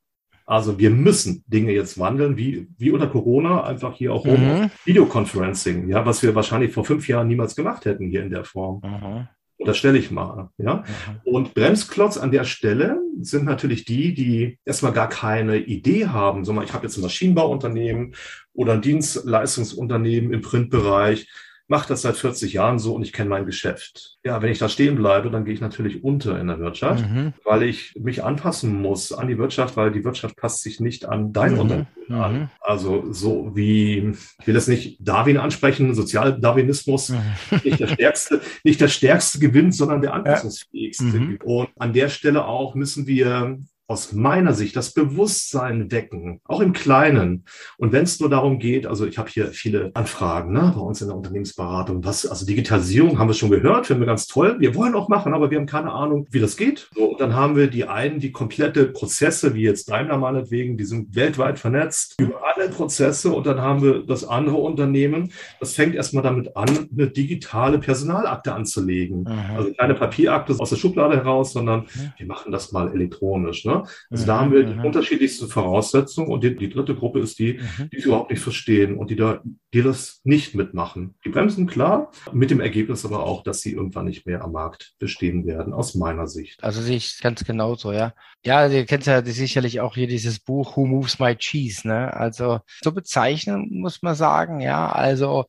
Also 0.48 0.78
wir 0.78 0.88
müssen 0.88 1.44
Dinge 1.46 1.72
jetzt 1.72 1.98
wandeln, 1.98 2.38
wie, 2.38 2.68
wie 2.78 2.90
unter 2.90 3.06
Corona, 3.06 3.64
einfach 3.64 3.94
hier 3.94 4.14
auch 4.14 4.24
mhm. 4.24 4.70
Videoconferencing, 4.86 5.90
ja, 5.90 6.06
was 6.06 6.22
wir 6.22 6.34
wahrscheinlich 6.34 6.72
vor 6.72 6.86
fünf 6.86 7.06
Jahren 7.06 7.28
niemals 7.28 7.54
gemacht 7.54 7.84
hätten 7.84 8.08
hier 8.08 8.22
in 8.22 8.30
der 8.30 8.44
Form. 8.44 8.80
Mhm. 8.82 9.28
Das 9.58 9.76
stelle 9.76 9.98
ich 9.98 10.10
mal. 10.10 10.48
Ja? 10.56 10.76
Mhm. 10.76 11.32
Und 11.34 11.52
Bremsklotz 11.52 12.16
an 12.16 12.30
der 12.30 12.44
Stelle 12.44 12.98
sind 13.20 13.44
natürlich 13.44 13.84
die, 13.84 14.14
die 14.14 14.58
erstmal 14.64 14.92
gar 14.92 15.10
keine 15.10 15.58
Idee 15.58 16.06
haben, 16.06 16.46
sondern 16.46 16.64
ich 16.64 16.72
habe 16.72 16.86
jetzt 16.86 16.96
ein 16.96 17.02
Maschinenbauunternehmen 17.02 18.14
oder 18.54 18.72
ein 18.72 18.80
Dienstleistungsunternehmen 18.80 20.32
im 20.32 20.40
Printbereich 20.40 21.28
mache 21.68 21.88
das 21.88 22.02
seit 22.02 22.16
40 22.16 22.54
Jahren 22.54 22.78
so 22.78 22.94
und 22.94 23.02
ich 23.02 23.12
kenne 23.12 23.28
mein 23.28 23.46
Geschäft. 23.46 24.16
Ja, 24.24 24.42
wenn 24.42 24.50
ich 24.50 24.58
da 24.58 24.68
stehen 24.68 24.96
bleibe, 24.96 25.30
dann 25.30 25.44
gehe 25.44 25.54
ich 25.54 25.60
natürlich 25.60 26.02
unter 26.02 26.40
in 26.40 26.48
der 26.48 26.58
Wirtschaft, 26.58 27.08
mhm. 27.08 27.34
weil 27.44 27.62
ich 27.62 27.94
mich 27.98 28.24
anpassen 28.24 28.80
muss 28.80 29.12
an 29.12 29.28
die 29.28 29.38
Wirtschaft, 29.38 29.76
weil 29.76 29.92
die 29.92 30.04
Wirtschaft 30.04 30.36
passt 30.36 30.62
sich 30.62 30.80
nicht 30.80 31.06
an 31.06 31.32
dein 31.32 31.52
mhm. 31.52 31.58
Unternehmen 31.58 31.86
an. 32.08 32.32
Mhm. 32.32 32.48
Also 32.60 33.12
so 33.12 33.54
wie, 33.54 34.14
ich 34.40 34.46
will 34.46 34.54
das 34.54 34.66
nicht 34.66 34.98
Darwin 35.00 35.36
ansprechen, 35.36 35.94
Sozialdarwinismus, 35.94 37.10
mhm. 37.10 37.20
nicht 37.62 37.80
der 37.80 37.88
stärkste, 37.88 38.40
nicht 38.64 38.80
der 38.80 38.88
stärkste 38.88 39.38
gewinnt, 39.38 39.74
sondern 39.74 40.00
der 40.00 40.14
anpassungsfähigste. 40.14 41.04
Mhm. 41.04 41.38
Und 41.44 41.68
an 41.78 41.92
der 41.92 42.08
Stelle 42.08 42.46
auch 42.46 42.74
müssen 42.74 43.06
wir 43.06 43.58
aus 43.88 44.12
meiner 44.12 44.52
Sicht 44.52 44.76
das 44.76 44.92
Bewusstsein 44.92 45.90
wecken, 45.90 46.42
auch 46.44 46.60
im 46.60 46.74
Kleinen. 46.74 47.44
Und 47.78 47.92
wenn 47.92 48.04
es 48.04 48.20
nur 48.20 48.28
darum 48.28 48.58
geht, 48.58 48.86
also 48.86 49.06
ich 49.06 49.16
habe 49.16 49.30
hier 49.30 49.46
viele 49.46 49.90
Anfragen 49.94 50.52
ne, 50.52 50.72
bei 50.76 50.80
uns 50.82 51.00
in 51.00 51.08
der 51.08 51.16
Unternehmensberatung, 51.16 52.04
was, 52.04 52.26
also 52.26 52.44
Digitalisierung 52.44 53.18
haben 53.18 53.28
wir 53.28 53.34
schon 53.34 53.50
gehört, 53.50 53.86
finden 53.86 54.02
wir 54.02 54.06
ganz 54.06 54.26
toll. 54.26 54.56
Wir 54.58 54.74
wollen 54.74 54.94
auch 54.94 55.08
machen, 55.08 55.32
aber 55.32 55.50
wir 55.50 55.58
haben 55.58 55.66
keine 55.66 55.90
Ahnung, 55.90 56.26
wie 56.30 56.38
das 56.38 56.58
geht. 56.58 56.90
So, 56.94 57.12
und 57.12 57.20
dann 57.20 57.34
haben 57.34 57.56
wir 57.56 57.68
die 57.68 57.86
einen, 57.86 58.20
die 58.20 58.30
komplette 58.30 58.84
Prozesse, 58.84 59.54
wie 59.54 59.62
jetzt 59.62 59.88
Daimler 59.88 60.18
meinetwegen, 60.18 60.76
die 60.76 60.84
sind 60.84 61.16
weltweit 61.16 61.58
vernetzt 61.58 62.16
über 62.20 62.42
alle 62.44 62.68
Prozesse. 62.68 63.32
Und 63.32 63.46
dann 63.46 63.62
haben 63.62 63.82
wir 63.82 64.02
das 64.04 64.22
andere 64.22 64.56
Unternehmen, 64.56 65.32
das 65.60 65.72
fängt 65.72 65.94
erstmal 65.94 66.22
damit 66.22 66.54
an, 66.58 66.68
eine 66.92 67.08
digitale 67.08 67.78
Personalakte 67.78 68.52
anzulegen. 68.52 69.20
Mhm. 69.20 69.56
Also 69.56 69.72
keine 69.72 69.94
Papierakte 69.94 70.54
aus 70.58 70.68
der 70.68 70.76
Schublade 70.76 71.16
heraus, 71.16 71.54
sondern 71.54 71.80
mhm. 71.80 72.12
wir 72.18 72.26
machen 72.26 72.52
das 72.52 72.70
mal 72.72 72.92
elektronisch. 72.92 73.64
Ne? 73.64 73.77
Also 74.10 74.24
mhm. 74.24 74.26
da 74.26 74.40
haben 74.40 74.52
wir 74.52 74.64
die 74.64 74.74
mhm. 74.74 74.84
unterschiedlichsten 74.84 75.48
Voraussetzungen 75.48 76.28
und 76.28 76.44
die, 76.44 76.56
die 76.56 76.68
dritte 76.68 76.94
Gruppe 76.94 77.20
ist 77.20 77.38
die, 77.38 77.54
mhm. 77.54 77.90
die 77.90 77.96
es 77.98 78.04
überhaupt 78.04 78.30
nicht 78.30 78.40
verstehen 78.40 78.96
und 78.96 79.10
die 79.10 79.16
da, 79.16 79.40
die 79.74 79.82
das 79.82 80.20
nicht 80.24 80.54
mitmachen. 80.54 81.14
Die 81.24 81.28
bremsen 81.28 81.66
klar, 81.66 82.10
mit 82.32 82.50
dem 82.50 82.60
Ergebnis 82.60 83.04
aber 83.04 83.24
auch, 83.24 83.42
dass 83.42 83.60
sie 83.60 83.72
irgendwann 83.72 84.06
nicht 84.06 84.26
mehr 84.26 84.42
am 84.42 84.52
Markt 84.52 84.94
bestehen 84.98 85.46
werden, 85.46 85.72
aus 85.72 85.94
meiner 85.94 86.26
Sicht. 86.26 86.62
Also 86.62 86.80
sehe 86.80 86.96
ich 86.96 87.20
ganz 87.20 87.44
genauso, 87.44 87.92
ja. 87.92 88.14
Ja, 88.44 88.66
ihr 88.68 88.86
kennt 88.86 89.06
ja 89.06 89.24
sicherlich 89.24 89.80
auch 89.80 89.94
hier 89.94 90.06
dieses 90.06 90.38
Buch 90.38 90.76
Who 90.76 90.86
Moves 90.86 91.18
My 91.18 91.36
Cheese, 91.36 91.86
ne? 91.86 92.14
Also 92.14 92.60
so 92.82 92.92
bezeichnen 92.92 93.68
muss 93.70 94.02
man 94.02 94.14
sagen, 94.14 94.60
ja. 94.60 94.90
Also 94.90 95.46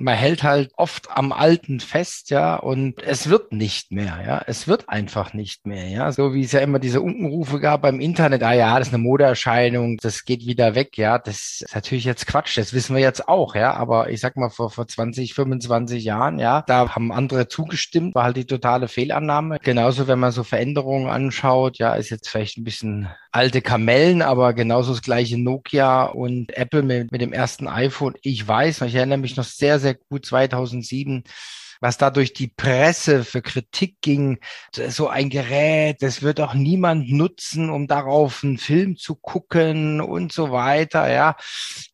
man 0.00 0.14
hält 0.14 0.42
halt 0.42 0.70
oft 0.76 1.10
am 1.10 1.32
Alten 1.32 1.80
fest, 1.80 2.30
ja, 2.30 2.56
und 2.56 3.02
es 3.02 3.28
wird 3.28 3.52
nicht 3.52 3.92
mehr, 3.92 4.20
ja. 4.26 4.42
Es 4.46 4.68
wird 4.68 4.88
einfach 4.88 5.32
nicht 5.34 5.66
mehr, 5.66 5.88
ja. 5.88 6.12
So 6.12 6.34
wie 6.34 6.42
es 6.44 6.52
ja 6.52 6.60
immer 6.60 6.78
diese 6.78 7.00
Unkenrufe 7.00 7.60
gab 7.60 7.82
beim 7.82 8.00
Internet, 8.00 8.42
ah 8.42 8.52
ja, 8.52 8.78
das 8.78 8.88
ist 8.88 8.94
eine 8.94 9.02
Modeerscheinung, 9.02 9.98
das 9.98 10.24
geht 10.24 10.46
wieder 10.46 10.74
weg, 10.74 10.96
ja. 10.98 11.18
Das 11.18 11.60
ist 11.60 11.74
natürlich 11.74 12.04
jetzt 12.04 12.26
Quatsch, 12.26 12.56
das 12.58 12.72
wissen 12.72 12.94
wir 12.96 13.02
jetzt 13.02 13.28
auch, 13.28 13.54
ja. 13.54 13.74
Aber 13.74 14.10
ich 14.10 14.20
sag 14.20 14.36
mal, 14.36 14.50
vor, 14.50 14.70
vor 14.70 14.86
20, 14.86 15.34
25 15.34 16.04
Jahren, 16.04 16.38
ja, 16.38 16.62
da 16.66 16.94
haben 16.94 17.12
andere 17.12 17.48
zugestimmt, 17.48 18.14
war 18.14 18.24
halt 18.24 18.36
die 18.36 18.46
totale 18.46 18.88
Fehlannahme. 18.88 19.58
Genauso, 19.62 20.06
wenn 20.08 20.18
man 20.18 20.32
so 20.32 20.44
Veränderungen 20.44 21.08
anschaut, 21.08 21.78
ja, 21.78 21.94
ist 21.94 22.10
jetzt 22.10 22.28
vielleicht 22.28 22.58
ein 22.58 22.64
bisschen 22.64 23.08
alte 23.32 23.62
Kamellen, 23.62 24.22
aber 24.22 24.52
genauso 24.52 24.92
das 24.92 25.02
gleiche 25.02 25.38
Nokia 25.38 26.04
und 26.04 26.56
Apple 26.56 26.82
mit, 26.82 27.10
mit 27.10 27.20
dem 27.22 27.32
ersten 27.32 27.66
iPhone. 27.66 28.14
Ich 28.22 28.46
weiß, 28.46 28.82
ich 28.82 28.94
erinnere 28.94 29.18
mich 29.18 29.36
noch 29.36 29.44
sehr, 29.44 29.80
sehr 29.80 29.94
gut 29.94 30.26
2007 30.26 31.24
was 31.82 31.98
da 31.98 32.10
durch 32.10 32.32
die 32.32 32.46
Presse 32.46 33.24
für 33.24 33.42
Kritik 33.42 33.96
ging, 34.02 34.38
so 34.72 35.08
ein 35.08 35.30
Gerät, 35.30 36.00
das 36.00 36.22
wird 36.22 36.40
auch 36.40 36.54
niemand 36.54 37.10
nutzen, 37.10 37.70
um 37.70 37.88
darauf 37.88 38.44
einen 38.44 38.56
Film 38.56 38.96
zu 38.96 39.16
gucken 39.16 40.00
und 40.00 40.32
so 40.32 40.52
weiter, 40.52 41.12
ja. 41.12 41.34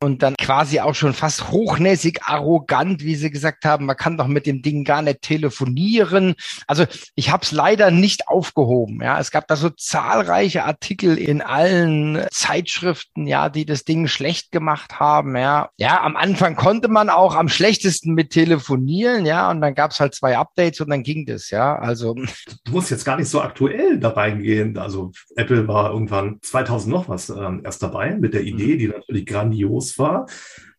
Und 0.00 0.23
dann 0.23 0.37
quasi 0.37 0.80
auch 0.80 0.95
schon 0.95 1.14
fast 1.14 1.50
hochnäsig 1.50 2.21
arrogant, 2.25 3.02
wie 3.02 3.16
sie 3.16 3.30
gesagt 3.30 3.64
haben, 3.64 3.87
man 3.87 3.97
kann 3.97 4.18
doch 4.18 4.26
mit 4.26 4.45
dem 4.45 4.61
Ding 4.61 4.85
gar 4.85 5.00
nicht 5.00 5.23
telefonieren. 5.23 6.35
Also 6.66 6.85
ich 7.14 7.30
habe 7.30 7.45
es 7.45 7.52
leider 7.52 7.90
nicht 7.90 8.28
aufgehoben, 8.28 9.00
ja. 9.02 9.18
Es 9.18 9.30
gab 9.30 9.49
da 9.49 9.57
so 9.57 9.71
zahlreiche 9.71 10.64
Artikel 10.64 11.16
in 11.16 11.40
allen 11.40 12.26
Zeitschriften, 12.30 13.26
ja, 13.26 13.49
die 13.49 13.64
das 13.64 13.85
Ding 13.85 14.07
schlecht 14.07 14.52
gemacht 14.52 15.00
haben, 15.00 15.35
ja. 15.35 15.71
Ja, 15.78 16.02
am 16.02 16.14
Anfang 16.14 16.57
konnte 16.57 16.88
man 16.88 17.09
auch 17.09 17.35
am 17.35 17.49
schlechtesten 17.49 18.12
mit 18.12 18.30
telefonieren, 18.30 19.25
ja, 19.25 19.50
und 19.50 19.62
dann 19.62 19.77
gab 19.78 19.92
es 19.92 20.00
halt 20.00 20.12
zwei 20.12 20.37
Updates 20.37 20.80
und 20.80 20.90
dann 20.90 21.04
ging 21.04 21.25
das, 21.25 21.50
ja. 21.50 21.78
Also. 21.78 22.14
Du 22.14 22.73
musst 22.73 22.90
jetzt 22.90 23.04
gar 23.04 23.16
nicht 23.16 23.28
so 23.28 23.40
aktuell 23.40 24.00
da 24.00 24.08
reingehen. 24.08 24.76
Also 24.76 25.12
Apple 25.37 25.68
war 25.68 25.92
irgendwann 25.92 26.40
2000 26.42 26.92
noch 26.92 27.08
was 27.08 27.30
ähm, 27.30 27.62
erst 27.64 27.80
dabei 27.80 28.16
mit 28.16 28.35
der 28.35 28.42
Idee, 28.42 28.76
die 28.76 28.88
natürlich 28.88 29.25
grandios 29.25 29.97
war. 29.97 30.26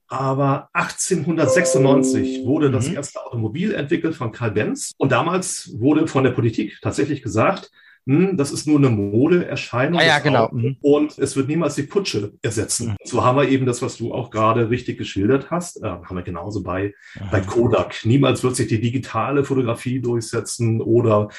Aber 0.08 0.70
1896 0.74 2.46
wurde 2.46 2.72
das 2.72 2.90
mhm. 2.90 2.96
erste 2.96 3.26
Automobil 3.26 3.74
entwickelt 3.74 4.16
von 4.16 4.34
Karl 4.34 4.52
Benz. 4.52 4.92
Und 4.98 5.14
damals 5.14 5.72
wurde 5.80 6.06
von 6.06 6.26
der 6.26 6.32
Politik 6.32 6.80
tatsächlich 6.82 7.22
gesagt, 7.22 7.72
hm, 8.10 8.38
das 8.38 8.52
ist 8.52 8.66
nur 8.66 8.80
eine 8.80 8.90
Modeerscheinung. 8.90 10.00
Ah, 10.00 10.04
ja, 10.04 10.18
genau. 10.18 10.50
Mhm. 10.52 10.78
Und 10.82 11.20
es 11.20 11.36
wird 11.36 11.48
niemals 11.48 11.76
die 11.76 11.86
Kutsche 11.86 12.34
ersetzen. 12.42 12.88
Mhm. 12.90 12.96
So 13.04 13.24
haben 13.24 13.38
wir 13.38 13.48
eben 13.48 13.68
das, 13.68 13.84
was 13.84 13.98
du 13.98 14.16
auch 14.16 14.32
gerade 14.32 14.72
richtig 14.72 14.98
geschildert 14.98 15.52
hast, 15.52 15.84
äh, 15.84 15.88
haben 15.88 16.16
wir 16.16 16.24
genauso 16.24 16.64
bei, 16.64 16.96
mhm. 17.14 17.26
bei 17.30 17.42
Kodak. 17.42 18.04
Niemals 18.06 18.44
wird 18.44 18.56
sich 18.56 18.68
die 18.68 18.82
digitale 18.82 19.44
Fotografie 19.44 20.02
durchsetzen 20.02 20.82
oder 20.82 21.30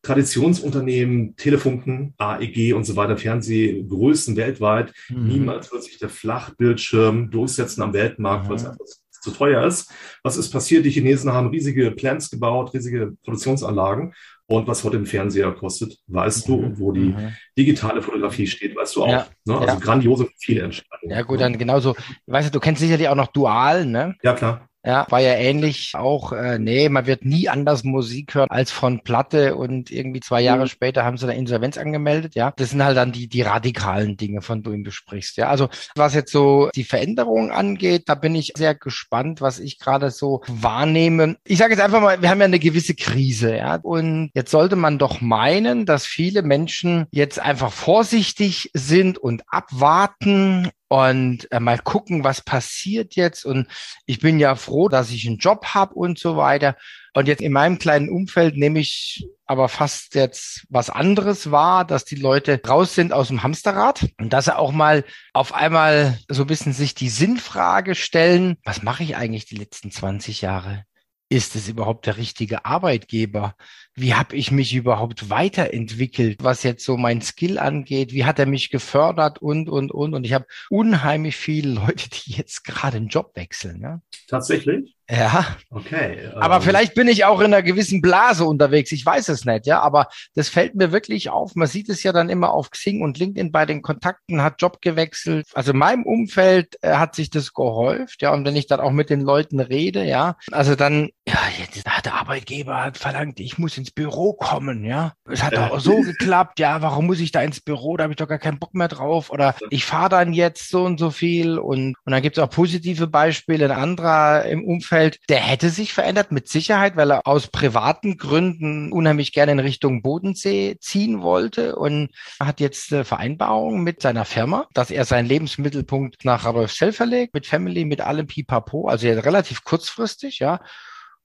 Traditionsunternehmen, 0.00 1.36
Telefunken, 1.36 2.14
AEG 2.16 2.72
und 2.72 2.84
so 2.84 2.96
weiter, 2.96 3.18
Fernsehgrößen 3.18 4.34
weltweit. 4.34 4.94
Mhm. 5.10 5.28
Niemals 5.28 5.70
wird 5.72 5.82
sich 5.82 5.98
der 5.98 6.08
Flachbildschirm 6.08 7.30
durchsetzen 7.30 7.82
am 7.82 7.92
Weltmarkt, 7.92 8.46
mhm. 8.46 8.48
weil 8.48 8.56
es 8.56 8.64
einfach 8.64 8.86
zu 9.20 9.30
teuer 9.30 9.66
ist. 9.66 9.90
Was 10.22 10.38
ist 10.38 10.50
passiert? 10.50 10.86
Die 10.86 10.90
Chinesen 10.90 11.32
haben 11.32 11.48
riesige 11.48 11.90
Plants 11.90 12.30
gebaut, 12.30 12.72
riesige 12.72 13.14
Produktionsanlagen 13.24 14.14
und 14.46 14.66
was 14.66 14.84
heute 14.84 14.98
ein 14.98 15.06
Fernseher 15.06 15.52
kostet, 15.52 15.98
weißt 16.06 16.48
du, 16.48 16.56
und 16.56 16.78
wo 16.78 16.92
die 16.92 17.12
mhm. 17.12 17.34
digitale 17.56 18.02
Fotografie 18.02 18.46
steht, 18.46 18.76
weißt 18.76 18.96
du 18.96 19.04
auch. 19.04 19.08
Ja, 19.08 19.26
ne? 19.46 19.58
Also 19.58 19.74
ja. 19.74 19.80
grandiose 19.80 20.28
Fehlentscheidungen. 20.38 21.16
Ja 21.16 21.22
gut, 21.22 21.40
dann 21.40 21.56
genauso, 21.56 21.96
weißt 22.26 22.48
du, 22.48 22.52
du 22.52 22.60
kennst 22.60 22.80
sicherlich 22.80 23.08
auch 23.08 23.14
noch 23.14 23.28
Dual, 23.28 23.86
ne? 23.86 24.14
Ja, 24.22 24.34
klar. 24.34 24.68
Ja, 24.84 25.06
war 25.08 25.20
ja 25.20 25.34
ähnlich 25.34 25.92
auch, 25.94 26.32
äh, 26.32 26.58
nee, 26.58 26.88
man 26.88 27.06
wird 27.06 27.24
nie 27.24 27.48
anders 27.48 27.84
Musik 27.84 28.34
hören 28.34 28.50
als 28.50 28.70
von 28.70 29.00
Platte 29.00 29.56
und 29.56 29.90
irgendwie 29.90 30.20
zwei 30.20 30.42
Jahre 30.42 30.64
mhm. 30.64 30.68
später 30.68 31.04
haben 31.04 31.16
sie 31.16 31.26
eine 31.26 31.38
Insolvenz 31.38 31.78
angemeldet, 31.78 32.34
ja. 32.34 32.52
Das 32.56 32.70
sind 32.70 32.84
halt 32.84 32.96
dann 32.96 33.12
die, 33.12 33.26
die 33.26 33.42
radikalen 33.42 34.16
Dinge, 34.18 34.42
von 34.42 34.62
denen 34.62 34.84
du 34.84 34.90
sprichst, 34.90 35.38
ja. 35.38 35.48
Also 35.48 35.68
was 35.96 36.14
jetzt 36.14 36.32
so 36.32 36.68
die 36.74 36.84
Veränderung 36.84 37.50
angeht, 37.50 38.04
da 38.06 38.14
bin 38.14 38.34
ich 38.34 38.52
sehr 38.56 38.74
gespannt, 38.74 39.40
was 39.40 39.58
ich 39.58 39.78
gerade 39.78 40.10
so 40.10 40.42
wahrnehme. 40.48 41.36
Ich 41.44 41.58
sage 41.58 41.72
jetzt 41.72 41.82
einfach 41.82 42.02
mal, 42.02 42.20
wir 42.20 42.28
haben 42.28 42.40
ja 42.40 42.44
eine 42.44 42.58
gewisse 42.58 42.94
Krise, 42.94 43.56
ja. 43.56 43.76
Und 43.76 44.30
jetzt 44.34 44.50
sollte 44.50 44.76
man 44.76 44.98
doch 44.98 45.22
meinen, 45.22 45.86
dass 45.86 46.04
viele 46.04 46.42
Menschen 46.42 47.06
jetzt 47.10 47.38
einfach 47.38 47.72
vorsichtig 47.72 48.70
sind 48.74 49.16
und 49.16 49.42
abwarten 49.46 50.70
und 50.94 51.50
äh, 51.50 51.58
mal 51.58 51.80
gucken, 51.80 52.22
was 52.22 52.40
passiert 52.40 53.16
jetzt. 53.16 53.44
Und 53.44 53.66
ich 54.06 54.20
bin 54.20 54.38
ja 54.38 54.54
froh, 54.54 54.88
dass 54.88 55.10
ich 55.10 55.26
einen 55.26 55.38
Job 55.38 55.66
habe 55.74 55.94
und 55.94 56.20
so 56.20 56.36
weiter. 56.36 56.76
Und 57.14 57.26
jetzt 57.26 57.42
in 57.42 57.50
meinem 57.50 57.80
kleinen 57.80 58.08
Umfeld 58.08 58.56
nehme 58.56 58.78
ich 58.78 59.26
aber 59.44 59.68
fast 59.68 60.14
jetzt 60.14 60.64
was 60.68 60.90
anderes 60.90 61.50
wahr, 61.50 61.84
dass 61.84 62.04
die 62.04 62.14
Leute 62.14 62.60
raus 62.64 62.94
sind 62.94 63.12
aus 63.12 63.26
dem 63.26 63.42
Hamsterrad 63.42 64.06
und 64.20 64.32
dass 64.32 64.44
sie 64.44 64.56
auch 64.56 64.70
mal 64.70 65.04
auf 65.32 65.52
einmal 65.52 66.16
so 66.28 66.42
ein 66.42 66.46
bisschen 66.46 66.72
sich 66.72 66.94
die 66.94 67.08
Sinnfrage 67.08 67.96
stellen, 67.96 68.56
was 68.62 68.84
mache 68.84 69.02
ich 69.02 69.16
eigentlich 69.16 69.46
die 69.46 69.56
letzten 69.56 69.90
20 69.90 70.42
Jahre? 70.42 70.84
Ist 71.28 71.56
es 71.56 71.68
überhaupt 71.68 72.06
der 72.06 72.18
richtige 72.18 72.66
Arbeitgeber? 72.66 73.56
Wie 73.96 74.14
habe 74.14 74.34
ich 74.34 74.50
mich 74.50 74.74
überhaupt 74.74 75.30
weiterentwickelt, 75.30 76.42
was 76.42 76.62
jetzt 76.64 76.84
so 76.84 76.96
mein 76.96 77.22
Skill 77.22 77.58
angeht? 77.58 78.12
Wie 78.12 78.24
hat 78.24 78.38
er 78.38 78.46
mich 78.46 78.70
gefördert 78.70 79.38
und, 79.40 79.68
und, 79.68 79.92
und? 79.92 80.14
Und 80.14 80.24
ich 80.24 80.32
habe 80.32 80.46
unheimlich 80.68 81.36
viele 81.36 81.74
Leute, 81.74 82.08
die 82.10 82.32
jetzt 82.32 82.64
gerade 82.64 82.96
einen 82.96 83.08
Job 83.08 83.32
wechseln. 83.36 83.80
Ja? 83.80 84.00
Tatsächlich? 84.28 84.94
Ja. 85.10 85.56
Okay. 85.68 86.30
Aber 86.34 86.56
ähm, 86.56 86.62
vielleicht 86.62 86.94
bin 86.94 87.08
ich 87.08 87.26
auch 87.26 87.40
in 87.40 87.46
einer 87.46 87.62
gewissen 87.62 88.00
Blase 88.00 88.44
unterwegs. 88.44 88.90
Ich 88.90 89.04
weiß 89.04 89.28
es 89.28 89.44
nicht, 89.44 89.66
ja. 89.66 89.80
Aber 89.80 90.08
das 90.34 90.48
fällt 90.48 90.74
mir 90.74 90.92
wirklich 90.92 91.28
auf. 91.28 91.54
Man 91.54 91.68
sieht 91.68 91.90
es 91.90 92.02
ja 92.02 92.12
dann 92.12 92.30
immer 92.30 92.52
auf 92.52 92.70
Xing 92.70 93.02
und 93.02 93.18
LinkedIn 93.18 93.52
bei 93.52 93.66
den 93.66 93.82
Kontakten, 93.82 94.42
hat 94.42 94.62
Job 94.62 94.80
gewechselt. 94.80 95.46
Also 95.52 95.72
in 95.72 95.78
meinem 95.78 96.04
Umfeld 96.04 96.78
äh, 96.80 96.94
hat 96.94 97.14
sich 97.14 97.28
das 97.28 97.52
gehäuft, 97.52 98.22
ja. 98.22 98.32
Und 98.32 98.46
wenn 98.46 98.56
ich 98.56 98.66
dann 98.66 98.80
auch 98.80 98.92
mit 98.92 99.10
den 99.10 99.20
Leuten 99.20 99.60
rede, 99.60 100.04
ja, 100.04 100.36
also 100.50 100.74
dann, 100.74 101.10
ja, 101.28 101.38
jetzt 101.58 101.84
der 102.04 102.14
Arbeitgeber 102.14 102.82
hat 102.82 102.98
verlangt, 102.98 103.40
ich 103.40 103.58
muss 103.58 103.78
ins 103.78 103.90
Büro 103.90 104.32
kommen, 104.34 104.84
ja. 104.84 105.14
Es 105.28 105.42
hat 105.42 105.56
auch 105.56 105.80
so 105.80 106.00
geklappt, 106.00 106.58
ja. 106.60 106.82
Warum 106.82 107.06
muss 107.06 107.20
ich 107.20 107.32
da 107.32 107.42
ins 107.42 107.60
Büro? 107.60 107.96
Da 107.96 108.04
habe 108.04 108.12
ich 108.12 108.18
doch 108.18 108.28
gar 108.28 108.38
keinen 108.38 108.58
Bock 108.58 108.74
mehr 108.74 108.88
drauf. 108.88 109.30
Oder 109.30 109.54
ich 109.70 109.84
fahre 109.84 110.08
dann 110.10 110.32
jetzt 110.32 110.70
so 110.70 110.84
und 110.84 110.98
so 110.98 111.10
viel. 111.10 111.58
Und, 111.58 111.94
und 112.04 112.12
dann 112.12 112.22
gibt 112.22 112.38
es 112.38 112.42
auch 112.42 112.50
positive 112.50 113.06
Beispiele. 113.06 113.64
Ein 113.64 113.70
anderer 113.70 114.44
im 114.44 114.64
Umfeld 114.64 115.18
der 115.28 115.38
hätte 115.38 115.70
sich 115.70 115.92
verändert, 115.92 116.32
mit 116.32 116.48
Sicherheit, 116.48 116.96
weil 116.96 117.10
er 117.10 117.26
aus 117.26 117.48
privaten 117.48 118.16
Gründen 118.16 118.92
unheimlich 118.92 119.32
gerne 119.32 119.52
in 119.52 119.58
Richtung 119.58 120.02
Bodensee 120.02 120.76
ziehen 120.80 121.22
wollte 121.22 121.76
und 121.76 122.10
hat 122.40 122.60
jetzt 122.60 122.92
eine 122.92 123.04
Vereinbarung 123.04 123.82
mit 123.82 124.02
seiner 124.02 124.24
Firma, 124.24 124.66
dass 124.74 124.90
er 124.90 125.04
seinen 125.04 125.26
Lebensmittelpunkt 125.26 126.24
nach 126.24 126.44
Radolfzell 126.44 126.92
verlegt, 126.92 127.34
mit 127.34 127.46
Family, 127.46 127.84
mit 127.84 128.00
allem 128.00 128.26
Pipapo, 128.26 128.88
also 128.88 129.06
relativ 129.08 129.64
kurzfristig, 129.64 130.38
ja. 130.38 130.60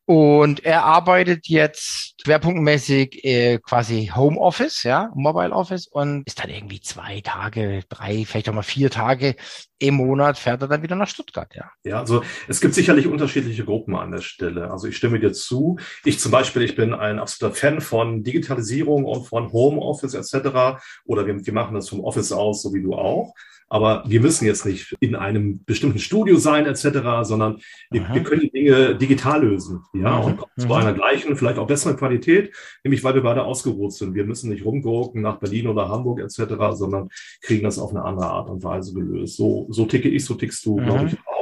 Und 0.09 0.65
er 0.65 0.85
arbeitet 0.85 1.47
jetzt 1.49 2.15
schwerpunktmäßig 2.23 3.23
äh, 3.23 3.59
quasi 3.59 4.11
Homeoffice, 4.15 4.81
ja, 4.81 5.11
Mobile 5.13 5.51
Office 5.51 5.85
und 5.85 6.23
ist 6.25 6.39
dann 6.39 6.49
irgendwie 6.49 6.81
zwei 6.81 7.21
Tage, 7.21 7.83
drei, 7.89 8.25
vielleicht 8.25 8.49
auch 8.49 8.55
mal 8.55 8.63
vier 8.63 8.89
Tage 8.89 9.35
im 9.77 9.93
Monat 9.93 10.39
fährt 10.39 10.63
er 10.63 10.67
dann 10.67 10.81
wieder 10.81 10.95
nach 10.95 11.07
Stuttgart, 11.07 11.53
ja. 11.53 11.69
Ja, 11.83 11.99
also 11.99 12.23
es 12.47 12.59
gibt 12.59 12.73
sicherlich 12.73 13.05
unterschiedliche 13.05 13.65
Gruppen 13.65 13.95
an 13.95 14.09
der 14.09 14.21
Stelle. 14.21 14.71
Also 14.71 14.87
ich 14.87 14.97
stimme 14.97 15.19
dir 15.19 15.31
zu. 15.31 15.77
Ich 16.03 16.19
zum 16.19 16.31
Beispiel, 16.31 16.63
ich 16.63 16.75
bin 16.75 16.95
ein 16.95 17.19
absoluter 17.19 17.55
Fan 17.55 17.79
von 17.79 18.23
Digitalisierung 18.23 19.05
und 19.05 19.27
von 19.27 19.51
Homeoffice 19.51 20.15
etc. 20.15 20.81
Oder 21.05 21.27
wir, 21.27 21.45
wir 21.45 21.53
machen 21.53 21.75
das 21.75 21.87
vom 21.87 21.99
Office 22.03 22.31
aus, 22.31 22.63
so 22.63 22.73
wie 22.73 22.81
du 22.81 22.95
auch. 22.95 23.35
Aber 23.69 24.03
wir 24.07 24.19
müssen 24.19 24.45
jetzt 24.45 24.65
nicht 24.65 24.95
in 24.99 25.15
einem 25.15 25.63
bestimmten 25.63 25.99
Studio 25.99 26.37
sein 26.37 26.65
etc., 26.65 26.99
sondern 27.21 27.59
wir, 27.91 28.07
wir, 28.11 28.23
können 28.23 28.41
die 28.41 28.51
Dinge 28.51 28.95
digital 28.95 29.43
lösen. 29.43 29.83
Ja, 29.93 30.19
mhm. 30.19 30.25
und 30.25 30.37
kommen 30.37 30.51
zu 30.57 30.65
mhm. 30.65 30.71
einer 30.73 30.93
gleichen, 30.93 31.35
vielleicht 31.35 31.59
auch 31.59 31.67
besseren 31.67 31.95
Qualität, 31.95 32.53
nämlich 32.83 33.03
weil 33.03 33.13
wir 33.13 33.23
beide 33.23 33.43
ausgeruht 33.43 33.93
sind. 33.93 34.15
Wir 34.15 34.25
müssen 34.25 34.49
nicht 34.49 34.65
rumgucken 34.65 35.21
nach 35.21 35.37
Berlin 35.37 35.67
oder 35.67 35.87
Hamburg 35.87 36.19
etc., 36.19 36.55
sondern 36.71 37.09
kriegen 37.41 37.63
das 37.63 37.77
auf 37.77 37.91
eine 37.91 38.03
andere 38.03 38.27
Art 38.27 38.49
und 38.49 38.63
Weise 38.63 38.93
gelöst. 38.93 39.37
So, 39.37 39.67
so 39.69 39.85
ticke 39.85 40.09
ich, 40.09 40.25
so 40.25 40.33
tickst 40.33 40.65
du, 40.65 40.79
mhm. 40.79 40.85
glaube 40.85 41.05
ich, 41.07 41.17
auch. 41.27 41.39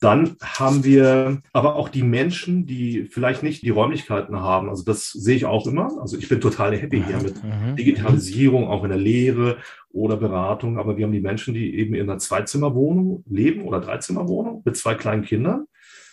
Dann 0.00 0.36
haben 0.42 0.84
wir 0.84 1.40
aber 1.52 1.76
auch 1.76 1.88
die 1.88 2.02
Menschen, 2.02 2.66
die 2.66 3.04
vielleicht 3.04 3.42
nicht 3.42 3.62
die 3.62 3.70
Räumlichkeiten 3.70 4.38
haben. 4.40 4.68
Also 4.68 4.84
das 4.84 5.10
sehe 5.10 5.36
ich 5.36 5.46
auch 5.46 5.66
immer. 5.66 5.98
Also 6.00 6.18
ich 6.18 6.28
bin 6.28 6.40
total 6.40 6.76
happy 6.76 7.02
hier 7.02 7.16
mit 7.16 7.42
mhm. 7.42 7.76
Digitalisierung, 7.76 8.68
auch 8.68 8.84
in 8.84 8.90
der 8.90 8.98
Lehre 8.98 9.56
oder 9.96 10.16
Beratung. 10.16 10.78
Aber 10.78 10.96
wir 10.96 11.04
haben 11.04 11.12
die 11.12 11.20
Menschen, 11.20 11.54
die 11.54 11.76
eben 11.76 11.94
in 11.94 12.08
einer 12.08 12.18
Zweizimmerwohnung 12.18 13.24
leben 13.28 13.62
oder 13.62 13.80
Dreizimmerwohnung 13.80 14.62
mit 14.64 14.76
zwei 14.76 14.94
kleinen 14.94 15.24
Kindern. 15.24 15.66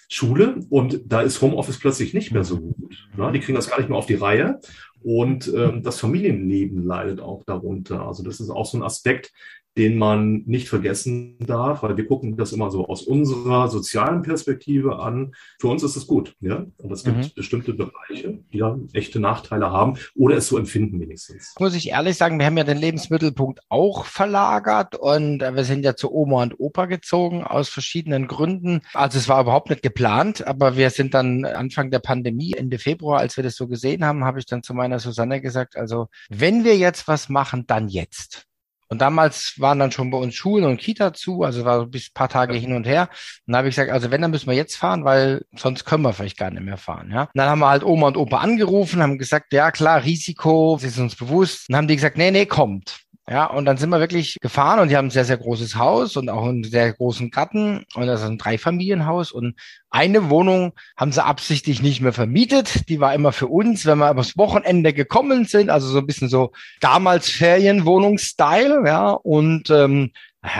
Schule 0.10 0.60
und 0.70 1.02
da 1.12 1.22
ist 1.22 1.42
Homeoffice 1.42 1.80
plötzlich 1.80 2.13
nicht 2.13 2.32
mehr 2.32 2.44
so 2.44 2.60
gut. 2.60 3.10
Ne? 3.18 3.32
Die 3.32 3.40
kriegen 3.40 3.56
das 3.56 3.70
gar 3.70 3.80
nicht 3.80 3.90
mehr 3.90 3.98
auf 3.98 4.06
die 4.06 4.13
Reihe 4.13 4.60
Und 5.02 5.52
ähm, 5.56 5.82
das 5.82 6.00
Familienleben 6.00 6.84
leidet 6.84 7.20
auch 7.20 7.44
darunter. 7.46 8.08
Also 8.08 8.24
das 8.24 8.40
ist 8.40 8.50
auch 8.50 8.66
so 8.66 8.78
ein 8.78 8.84
Aspekt, 8.84 9.34
den 9.77 9.98
man 9.98 10.44
nicht 10.46 10.70
vergessen 10.70 11.38
darf, 11.39 11.84
weil 11.84 11.98
wir 11.98 12.06
gucken 12.06 12.38
das 12.38 12.53
immer 12.53 12.70
so 12.70 12.88
aus 12.88 13.01
unserer 13.01 13.70
sozialen 13.70 14.22
Perspektive 14.22 15.00
an. 15.00 15.34
Für 15.60 15.68
uns 15.68 15.84
ist 15.84 15.96
es 15.96 16.06
gut, 16.06 16.36
ja. 16.42 16.65
Aber 16.84 16.94
es 16.94 17.03
gibt 17.03 17.18
mhm. 17.18 17.32
bestimmte 17.36 17.74
Bereiche, 17.74 18.39
die 18.51 18.60
dann 18.60 18.89
echte 18.94 19.20
Nachteile 19.20 19.72
haben 19.72 19.98
oder 20.15 20.38
es 20.38 20.48
so 20.48 20.58
empfinden 20.58 21.00
wenigstens. 21.00 21.56
Muss 21.60 21.75
ich 21.75 21.89
ehrlich 21.89 22.18
sagen, 22.18 22.38
wir 22.38 22.46
haben 22.46 22.58
ja 22.58 22.63
den 22.63 22.77
Lebensmittelpunkt 22.77 23.62
auch 23.70 24.06
verlagert 24.06 24.96
und 24.96 25.42
äh, 25.42 25.56
wir 25.56 25.63
sind 25.63 25.84
ja 25.84 25.96
zu 25.96 26.13
Oma 26.13 26.44
und 26.44 26.60
Opa 26.60 26.86
gezogen 26.86 27.44
aus 27.44 27.70
verschiedenen 27.70 28.27
Gründen. 28.27 28.82
Also 28.94 29.18
es 29.18 29.27
war 29.27 29.42
überhaupt 29.42 29.70
nicht 29.70 29.82
geplant, 29.82 30.46
aber 30.46 30.77
wir 30.77 30.92
sind 30.92 31.13
dann 31.13 31.46
Anfang 31.46 31.89
der 31.89 32.00
Pandemie, 32.00 32.53
Ende 32.53 32.77
Februar, 32.77 33.20
als 33.20 33.38
wir 33.38 33.44
das 33.44 33.56
so 33.56 33.68
gesehen 33.68 34.06
haben, 34.06 34.24
habe 34.24 34.39
ich 34.39 34.46
dann 34.46 34.62
zu 34.62 34.74
meiner 34.74 35.00
Susanne 35.00 35.42
gesagt, 35.42 35.75
also 35.77 36.08
wenn 36.30 36.63
wir 36.63 36.77
jetzt 36.77 37.08
was 37.08 37.30
machen, 37.30 37.65
dann 37.65 37.89
jetzt. 37.89 38.48
Und 38.94 39.00
damals 39.00 39.56
waren 39.58 39.80
dann 39.80 39.92
schon 39.92 40.12
bei 40.12 40.20
uns 40.20 40.36
Schulen 40.36 40.66
und 40.66 40.78
Kita 40.78 41.14
zu, 41.14 41.42
also 41.42 41.66
war 41.66 41.80
so 41.80 41.88
bis 41.88 42.12
paar 42.12 42.30
Tage 42.30 42.54
hin 42.54 42.74
und 42.74 42.86
her. 42.86 43.10
Und 43.48 43.54
da 43.54 43.58
habe 43.58 43.70
ich 43.70 43.76
gesagt, 43.76 43.92
also 43.92 44.12
wenn, 44.12 44.22
dann 44.22 44.30
müssen 44.30 44.46
wir 44.46 44.56
jetzt 44.56 44.76
fahren, 44.76 45.04
weil 45.04 45.44
sonst 45.56 45.84
können 45.86 46.04
wir 46.04 46.14
vielleicht 46.14 46.38
gar 46.38 46.52
nicht 46.52 46.62
mehr 46.62 46.78
fahren. 46.78 47.10
Ja? 47.10 47.22
Und 47.24 47.30
dann 47.34 47.50
haben 47.50 47.58
wir 47.58 47.70
halt 47.70 47.84
Oma 47.84 48.06
und 48.06 48.18
Opa 48.18 48.38
angerufen, 48.38 49.02
haben 49.02 49.18
gesagt, 49.18 49.52
ja 49.52 49.72
klar, 49.72 50.04
Risiko, 50.04 50.78
das 50.80 50.92
ist 50.92 51.00
uns 51.00 51.16
bewusst. 51.16 51.70
Und 51.70 51.76
haben 51.76 51.88
die 51.88 51.96
gesagt, 51.96 52.18
nee, 52.18 52.30
nee, 52.30 52.46
kommt. 52.46 53.03
Ja, 53.30 53.46
und 53.46 53.63
dann 53.63 53.77
sind 53.77 53.89
wir 53.89 54.01
wirklich 54.01 54.38
gefahren 54.42 54.80
und 54.80 54.89
die 54.89 54.98
haben 54.98 55.08
ein 55.08 55.12
sehr, 55.12 55.24
sehr 55.24 55.38
großes 55.38 55.77
Haus 55.77 56.18
und 56.18 56.27
auch 56.27 56.46
einen 56.46 56.65
sehr 56.65 56.92
großen 56.92 57.32
Garten 57.32 57.86
und 57.96 58.06
das 58.06 58.20
ist 58.20 58.27
ein 58.27 58.38
Dreifamilienhaus 58.38 59.32
und 59.32 59.56
eine 59.89 60.30
Wohnung 60.30 60.74
haben 60.98 61.13
sie 61.13 61.24
absichtlich 61.24 61.82
nicht 61.82 62.01
mehr 62.01 62.12
vermietet. 62.12 62.89
Die 62.89 63.00
war 63.00 63.13
immer 63.13 63.32
für 63.32 63.48
uns, 63.48 63.86
wenn 63.86 64.00
wir 64.00 64.12
übers 64.12 64.38
Wochenende 64.38 64.92
gekommen 64.92 65.46
sind, 65.46 65.70
also 65.70 65.88
so 65.88 66.00
ein 66.00 66.06
bisschen 66.06 66.27
so 66.27 66.51
damals 66.82 67.30
Ferienwohnungsstyle, 67.30 68.84
ja, 68.86 69.12
und 69.12 69.70
ähm, 69.70 70.12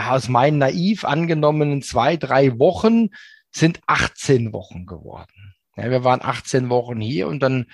aus 0.10 0.30
meinen 0.30 0.60
naiv 0.60 1.04
angenommenen 1.04 1.82
zwei, 1.82 2.16
drei 2.16 2.58
Wochen 2.60 3.10
sind 3.52 3.82
18 3.88 4.54
Wochen 4.54 4.86
geworden. 4.86 5.54
Ja, 5.76 5.90
wir 5.90 6.06
waren 6.06 6.22
18 6.22 6.70
Wochen 6.70 7.02
hier 7.02 7.28
und 7.28 7.42
dann 7.42 7.66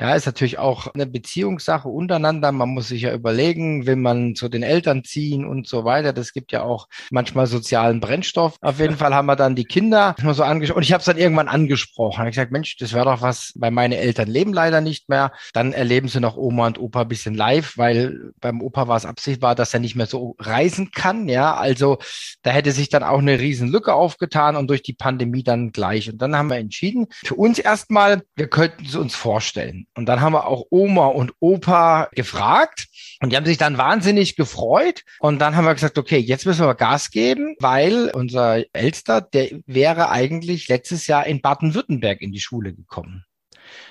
ja, 0.00 0.14
ist 0.14 0.24
natürlich 0.24 0.58
auch 0.58 0.86
eine 0.94 1.06
Beziehungssache 1.06 1.86
untereinander. 1.86 2.52
Man 2.52 2.70
muss 2.70 2.88
sich 2.88 3.02
ja 3.02 3.12
überlegen, 3.12 3.84
will 3.84 3.96
man 3.96 4.34
zu 4.34 4.48
den 4.48 4.62
Eltern 4.62 5.04
ziehen 5.04 5.44
und 5.44 5.68
so 5.68 5.84
weiter. 5.84 6.14
Das 6.14 6.32
gibt 6.32 6.52
ja 6.52 6.62
auch 6.62 6.88
manchmal 7.10 7.46
sozialen 7.46 8.00
Brennstoff. 8.00 8.56
Auf 8.62 8.80
jeden 8.80 8.96
Fall 8.96 9.14
haben 9.14 9.26
wir 9.26 9.36
dann 9.36 9.56
die 9.56 9.66
Kinder 9.66 10.16
nur 10.22 10.32
so 10.32 10.42
angesprochen. 10.42 10.78
Und 10.78 10.84
ich 10.84 10.94
habe 10.94 11.00
es 11.00 11.04
dann 11.04 11.18
irgendwann 11.18 11.48
angesprochen. 11.48 12.24
Ich 12.24 12.30
gesagt, 12.30 12.50
Mensch, 12.50 12.78
das 12.78 12.94
wäre 12.94 13.04
doch 13.04 13.20
was, 13.20 13.52
weil 13.56 13.72
meine 13.72 13.98
Eltern 13.98 14.28
leben 14.28 14.54
leider 14.54 14.80
nicht 14.80 15.10
mehr. 15.10 15.32
Dann 15.52 15.74
erleben 15.74 16.08
sie 16.08 16.20
noch 16.20 16.38
Oma 16.38 16.68
und 16.68 16.80
Opa 16.80 17.02
ein 17.02 17.08
bisschen 17.08 17.34
live, 17.34 17.76
weil 17.76 18.32
beim 18.40 18.62
Opa 18.62 18.88
war 18.88 18.96
es 18.96 19.04
absichtbar, 19.04 19.54
dass 19.54 19.74
er 19.74 19.80
nicht 19.80 19.96
mehr 19.96 20.06
so 20.06 20.34
reisen 20.38 20.92
kann. 20.92 21.28
Ja, 21.28 21.56
also 21.56 21.98
da 22.40 22.52
hätte 22.52 22.72
sich 22.72 22.88
dann 22.88 23.02
auch 23.02 23.18
eine 23.18 23.38
riesen 23.38 23.68
Lücke 23.68 23.92
aufgetan 23.92 24.56
und 24.56 24.68
durch 24.68 24.82
die 24.82 24.94
Pandemie 24.94 25.42
dann 25.42 25.72
gleich. 25.72 26.10
Und 26.10 26.22
dann 26.22 26.36
haben 26.36 26.48
wir 26.48 26.56
entschieden, 26.56 27.06
für 27.22 27.34
uns 27.34 27.58
erstmal, 27.58 28.22
wir 28.34 28.48
könnten 28.48 28.86
es 28.86 28.96
uns 28.96 29.14
vorstellen. 29.14 29.86
Und 29.96 30.06
dann 30.06 30.20
haben 30.20 30.32
wir 30.32 30.46
auch 30.46 30.66
Oma 30.70 31.06
und 31.06 31.32
Opa 31.40 32.08
gefragt 32.12 32.86
und 33.20 33.32
die 33.32 33.36
haben 33.36 33.44
sich 33.44 33.58
dann 33.58 33.76
wahnsinnig 33.76 34.36
gefreut. 34.36 35.04
Und 35.18 35.40
dann 35.40 35.56
haben 35.56 35.64
wir 35.64 35.74
gesagt, 35.74 35.98
okay, 35.98 36.18
jetzt 36.18 36.46
müssen 36.46 36.64
wir 36.64 36.74
Gas 36.74 37.10
geben, 37.10 37.56
weil 37.58 38.10
unser 38.14 38.62
Älster, 38.72 39.20
der 39.20 39.50
wäre 39.66 40.10
eigentlich 40.10 40.68
letztes 40.68 41.06
Jahr 41.06 41.26
in 41.26 41.40
Baden-Württemberg 41.40 42.20
in 42.20 42.32
die 42.32 42.40
Schule 42.40 42.72
gekommen. 42.72 43.24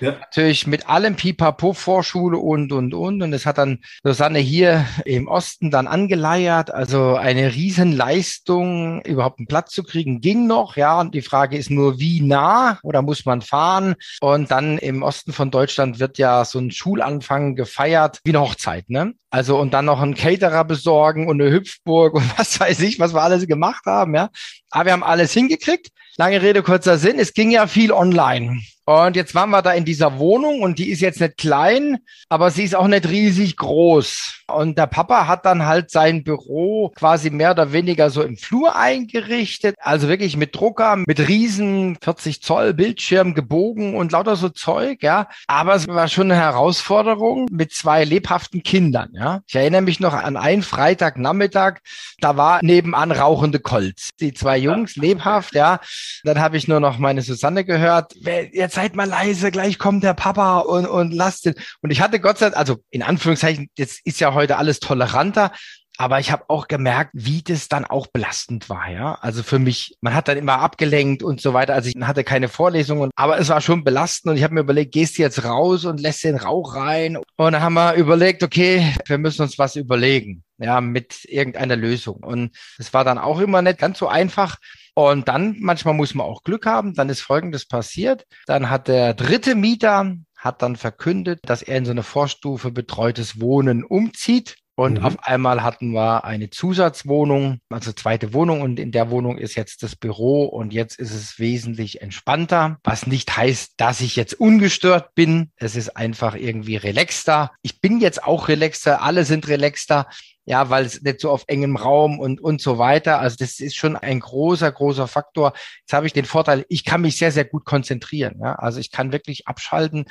Ja. 0.00 0.12
Natürlich 0.12 0.66
mit 0.66 0.88
allem 0.88 1.16
Pipapo, 1.16 1.72
Vorschule 1.72 2.38
und, 2.38 2.72
und, 2.72 2.94
und. 2.94 3.22
Und 3.22 3.32
es 3.32 3.46
hat 3.46 3.58
dann 3.58 3.80
Susanne 4.02 4.38
hier 4.38 4.86
im 5.04 5.28
Osten 5.28 5.70
dann 5.70 5.86
angeleiert. 5.86 6.70
Also 6.70 7.16
eine 7.16 7.54
Riesenleistung, 7.54 9.02
überhaupt 9.02 9.38
einen 9.38 9.46
Platz 9.46 9.72
zu 9.72 9.82
kriegen, 9.82 10.20
ging 10.20 10.46
noch. 10.46 10.76
Ja, 10.76 11.00
und 11.00 11.14
die 11.14 11.22
Frage 11.22 11.56
ist 11.56 11.70
nur, 11.70 11.98
wie 11.98 12.20
nah 12.20 12.78
oder 12.82 13.02
muss 13.02 13.26
man 13.26 13.42
fahren? 13.42 13.94
Und 14.20 14.50
dann 14.50 14.78
im 14.78 15.02
Osten 15.02 15.32
von 15.32 15.50
Deutschland 15.50 15.98
wird 15.98 16.18
ja 16.18 16.44
so 16.44 16.58
ein 16.58 16.70
Schulanfang 16.70 17.54
gefeiert 17.54 18.20
wie 18.24 18.30
eine 18.30 18.40
Hochzeit, 18.40 18.88
ne? 18.88 19.14
Also 19.30 19.58
und 19.58 19.72
dann 19.72 19.84
noch 19.84 20.00
einen 20.00 20.14
Caterer 20.14 20.64
besorgen 20.64 21.28
und 21.28 21.40
eine 21.40 21.50
Hüpfburg 21.50 22.14
und 22.14 22.24
was 22.38 22.58
weiß 22.58 22.80
ich, 22.80 22.98
was 22.98 23.14
wir 23.14 23.22
alles 23.22 23.46
gemacht 23.46 23.84
haben, 23.86 24.14
ja. 24.14 24.30
Aber 24.70 24.86
wir 24.86 24.92
haben 24.92 25.04
alles 25.04 25.32
hingekriegt. 25.32 25.88
Lange 26.16 26.42
Rede, 26.42 26.62
kurzer 26.62 26.98
Sinn. 26.98 27.18
Es 27.18 27.32
ging 27.32 27.50
ja 27.50 27.66
viel 27.66 27.92
online. 27.92 28.60
Und 28.90 29.14
jetzt 29.14 29.36
waren 29.36 29.50
wir 29.50 29.62
da 29.62 29.70
in 29.70 29.84
dieser 29.84 30.18
Wohnung 30.18 30.62
und 30.62 30.80
die 30.80 30.90
ist 30.90 31.00
jetzt 31.00 31.20
nicht 31.20 31.38
klein, 31.38 31.98
aber 32.28 32.50
sie 32.50 32.64
ist 32.64 32.74
auch 32.74 32.88
nicht 32.88 33.08
riesig 33.08 33.56
groß. 33.56 34.42
Und 34.48 34.78
der 34.78 34.88
Papa 34.88 35.28
hat 35.28 35.46
dann 35.46 35.64
halt 35.64 35.92
sein 35.92 36.24
Büro 36.24 36.90
quasi 36.96 37.30
mehr 37.30 37.52
oder 37.52 37.72
weniger 37.72 38.10
so 38.10 38.20
im 38.20 38.36
Flur 38.36 38.74
eingerichtet. 38.74 39.76
Also 39.78 40.08
wirklich 40.08 40.36
mit 40.36 40.56
Drucker, 40.56 40.96
mit 41.06 41.28
riesen 41.28 41.98
40 42.02 42.42
Zoll 42.42 42.74
Bildschirm 42.74 43.34
gebogen 43.34 43.94
und 43.94 44.10
lauter 44.10 44.34
so 44.34 44.48
Zeug, 44.48 45.04
ja. 45.04 45.28
Aber 45.46 45.76
es 45.76 45.86
war 45.86 46.08
schon 46.08 46.32
eine 46.32 46.40
Herausforderung 46.40 47.46
mit 47.52 47.72
zwei 47.72 48.04
lebhaften 48.04 48.64
Kindern, 48.64 49.10
ja. 49.12 49.42
Ich 49.46 49.54
erinnere 49.54 49.82
mich 49.82 50.00
noch 50.00 50.14
an 50.14 50.36
einen 50.36 50.62
Freitagnachmittag, 50.62 51.78
da 52.20 52.36
war 52.36 52.58
nebenan 52.60 53.12
rauchende 53.12 53.60
Kolz. 53.60 54.08
Die 54.18 54.34
zwei 54.34 54.58
Jungs 54.58 54.96
lebhaft, 54.96 55.54
ja. 55.54 55.78
Dann 56.24 56.40
habe 56.40 56.56
ich 56.56 56.66
nur 56.66 56.80
noch 56.80 56.98
meine 56.98 57.22
Susanne 57.22 57.64
gehört. 57.64 58.16
Jetzt 58.52 58.79
seid 58.80 58.96
mal 58.96 59.08
leise, 59.08 59.50
gleich 59.50 59.78
kommt 59.78 60.02
der 60.04 60.14
Papa 60.14 60.60
und, 60.60 60.86
und 60.86 61.12
lasst 61.12 61.44
den. 61.44 61.54
Und 61.82 61.90
ich 61.90 62.00
hatte 62.00 62.18
Gott 62.18 62.38
sei 62.38 62.46
Dank, 62.46 62.56
also 62.56 62.78
in 62.88 63.02
Anführungszeichen, 63.02 63.68
jetzt 63.76 64.00
ist 64.06 64.20
ja 64.20 64.32
heute 64.32 64.56
alles 64.56 64.80
toleranter, 64.80 65.52
aber 66.00 66.18
ich 66.18 66.32
habe 66.32 66.44
auch 66.48 66.66
gemerkt, 66.66 67.10
wie 67.12 67.42
das 67.42 67.68
dann 67.68 67.84
auch 67.84 68.06
belastend 68.06 68.70
war, 68.70 68.88
ja. 68.90 69.18
Also 69.20 69.42
für 69.42 69.58
mich, 69.58 69.98
man 70.00 70.14
hat 70.14 70.28
dann 70.28 70.38
immer 70.38 70.60
abgelenkt 70.60 71.22
und 71.22 71.42
so 71.42 71.52
weiter. 71.52 71.74
Also 71.74 71.90
ich 71.90 72.02
hatte 72.02 72.24
keine 72.24 72.48
Vorlesungen, 72.48 73.10
aber 73.16 73.38
es 73.38 73.50
war 73.50 73.60
schon 73.60 73.84
belastend 73.84 74.30
und 74.30 74.38
ich 74.38 74.42
habe 74.42 74.54
mir 74.54 74.60
überlegt, 74.60 74.92
gehst 74.92 75.18
du 75.18 75.22
jetzt 75.22 75.44
raus 75.44 75.84
und 75.84 76.00
lässt 76.00 76.24
den 76.24 76.36
Rauch 76.36 76.74
rein? 76.74 77.18
Und 77.18 77.52
dann 77.52 77.60
haben 77.60 77.74
wir 77.74 77.96
überlegt, 77.96 78.42
okay, 78.42 78.94
wir 79.04 79.18
müssen 79.18 79.42
uns 79.42 79.58
was 79.58 79.76
überlegen, 79.76 80.42
ja, 80.56 80.80
mit 80.80 81.26
irgendeiner 81.26 81.76
Lösung. 81.76 82.24
Und 82.24 82.56
es 82.78 82.94
war 82.94 83.04
dann 83.04 83.18
auch 83.18 83.38
immer 83.38 83.60
nicht 83.60 83.78
ganz 83.78 83.98
so 83.98 84.08
einfach. 84.08 84.56
Und 84.94 85.28
dann, 85.28 85.56
manchmal 85.60 85.92
muss 85.92 86.14
man 86.14 86.26
auch 86.26 86.44
Glück 86.44 86.64
haben, 86.64 86.94
dann 86.94 87.10
ist 87.10 87.20
Folgendes 87.20 87.68
passiert. 87.68 88.24
Dann 88.46 88.70
hat 88.70 88.88
der 88.88 89.12
dritte 89.12 89.54
Mieter 89.54 90.14
hat 90.40 90.62
dann 90.62 90.76
verkündet, 90.76 91.40
dass 91.42 91.60
er 91.60 91.76
in 91.76 91.84
so 91.84 91.90
eine 91.90 92.02
Vorstufe 92.02 92.70
betreutes 92.70 93.40
Wohnen 93.42 93.84
umzieht. 93.84 94.56
Und 94.76 95.00
mhm. 95.00 95.04
auf 95.04 95.24
einmal 95.24 95.62
hatten 95.62 95.92
wir 95.92 96.24
eine 96.24 96.48
Zusatzwohnung, 96.48 97.60
also 97.68 97.92
zweite 97.92 98.32
Wohnung. 98.32 98.62
Und 98.62 98.80
in 98.80 98.92
der 98.92 99.10
Wohnung 99.10 99.36
ist 99.36 99.54
jetzt 99.54 99.82
das 99.82 99.96
Büro. 99.96 100.44
Und 100.44 100.72
jetzt 100.72 100.98
ist 100.98 101.14
es 101.14 101.38
wesentlich 101.38 102.00
entspannter. 102.00 102.78
Was 102.84 103.06
nicht 103.06 103.36
heißt, 103.36 103.74
dass 103.76 104.00
ich 104.00 104.16
jetzt 104.16 104.34
ungestört 104.34 105.14
bin. 105.14 105.50
Es 105.56 105.76
ist 105.76 105.96
einfach 105.96 106.34
irgendwie 106.34 106.76
relaxter. 106.76 107.50
Ich 107.62 107.80
bin 107.80 108.00
jetzt 108.00 108.24
auch 108.24 108.48
relaxter. 108.48 109.02
Alle 109.02 109.24
sind 109.24 109.48
relaxter 109.48 110.06
ja, 110.50 110.68
weil 110.68 110.84
es 110.84 111.00
nicht 111.02 111.20
so 111.20 111.30
auf 111.30 111.44
engem 111.46 111.76
Raum 111.76 112.18
und, 112.18 112.40
und 112.40 112.60
so 112.60 112.76
weiter. 112.76 113.20
Also 113.20 113.36
das 113.38 113.60
ist 113.60 113.76
schon 113.76 113.94
ein 113.94 114.18
großer, 114.18 114.72
großer 114.72 115.06
Faktor. 115.06 115.52
Jetzt 115.82 115.92
habe 115.92 116.08
ich 116.08 116.12
den 116.12 116.24
Vorteil, 116.24 116.64
ich 116.68 116.84
kann 116.84 117.02
mich 117.02 117.18
sehr, 117.18 117.30
sehr 117.30 117.44
gut 117.44 117.64
konzentrieren. 117.64 118.40
Ja? 118.42 118.54
Also 118.54 118.80
ich 118.80 118.90
kann 118.90 119.12
wirklich 119.12 119.46
abschalten. 119.46 120.06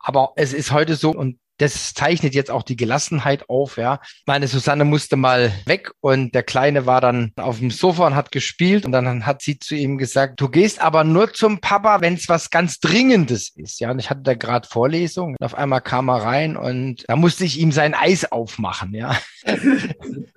Aber 0.00 0.32
es 0.34 0.52
ist 0.52 0.72
heute 0.72 0.96
so, 0.96 1.10
und 1.10 1.38
das 1.58 1.94
zeichnet 1.94 2.34
jetzt 2.34 2.50
auch 2.50 2.62
die 2.62 2.76
Gelassenheit 2.76 3.48
auf, 3.48 3.76
ja. 3.76 4.00
Meine 4.26 4.48
Susanne 4.48 4.84
musste 4.84 5.16
mal 5.16 5.52
weg 5.64 5.90
und 6.00 6.34
der 6.34 6.42
Kleine 6.42 6.86
war 6.86 7.00
dann 7.00 7.32
auf 7.36 7.58
dem 7.58 7.70
Sofa 7.70 8.06
und 8.06 8.14
hat 8.14 8.32
gespielt 8.32 8.84
und 8.84 8.92
dann 8.92 9.26
hat 9.26 9.42
sie 9.42 9.58
zu 9.58 9.74
ihm 9.74 9.98
gesagt, 9.98 10.40
du 10.40 10.48
gehst 10.48 10.80
aber 10.80 11.04
nur 11.04 11.32
zum 11.32 11.60
Papa, 11.60 12.00
wenn 12.00 12.14
es 12.14 12.28
was 12.28 12.50
ganz 12.50 12.80
Dringendes 12.80 13.50
ist, 13.56 13.80
ja. 13.80 13.90
Und 13.90 13.98
ich 13.98 14.10
hatte 14.10 14.22
da 14.22 14.34
gerade 14.34 14.68
Vorlesung 14.68 15.36
und 15.38 15.44
auf 15.44 15.54
einmal 15.54 15.80
kam 15.80 16.08
er 16.08 16.22
rein 16.22 16.56
und 16.56 17.04
da 17.08 17.16
musste 17.16 17.44
ich 17.44 17.58
ihm 17.58 17.72
sein 17.72 17.94
Eis 17.94 18.30
aufmachen, 18.30 18.94
ja. 18.94 19.16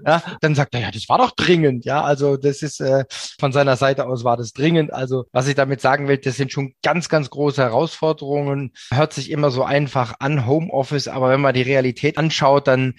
ja 0.06 0.24
dann 0.42 0.56
sagt 0.56 0.74
er, 0.76 0.82
ja, 0.82 0.92
das 0.92 1.10
war 1.10 1.18
doch 1.18 1.32
dringend, 1.32 1.86
ja. 1.86 2.02
Also 2.04 2.38
das 2.38 2.62
ist 2.62 2.80
äh, 2.80 3.06
von 3.40 3.52
seiner 3.52 3.76
Seite 3.76 4.08
aus 4.08 4.24
war 4.24 4.38
das 4.38 4.54
dringend. 4.54 4.94
Also 4.94 5.26
was 5.32 5.48
ich 5.48 5.56
damit 5.56 5.82
sagen 5.82 6.08
will, 6.08 6.18
das 6.18 6.38
sind 6.38 6.52
schon 6.52 6.74
ganz, 6.82 7.10
ganz 7.10 7.30
große 7.30 7.62
Herausforderungen. 7.62 8.72
Hört 8.92 9.14
sich 9.14 9.32
immer 9.32 9.52
so 9.52 9.64
einfach 9.64 10.16
an, 10.20 10.46
Homeoffice 10.46 11.09
aber 11.10 11.30
wenn 11.30 11.42
man 11.42 11.54
die 11.54 11.62
Realität 11.62 12.18
anschaut, 12.18 12.68
dann 12.68 12.96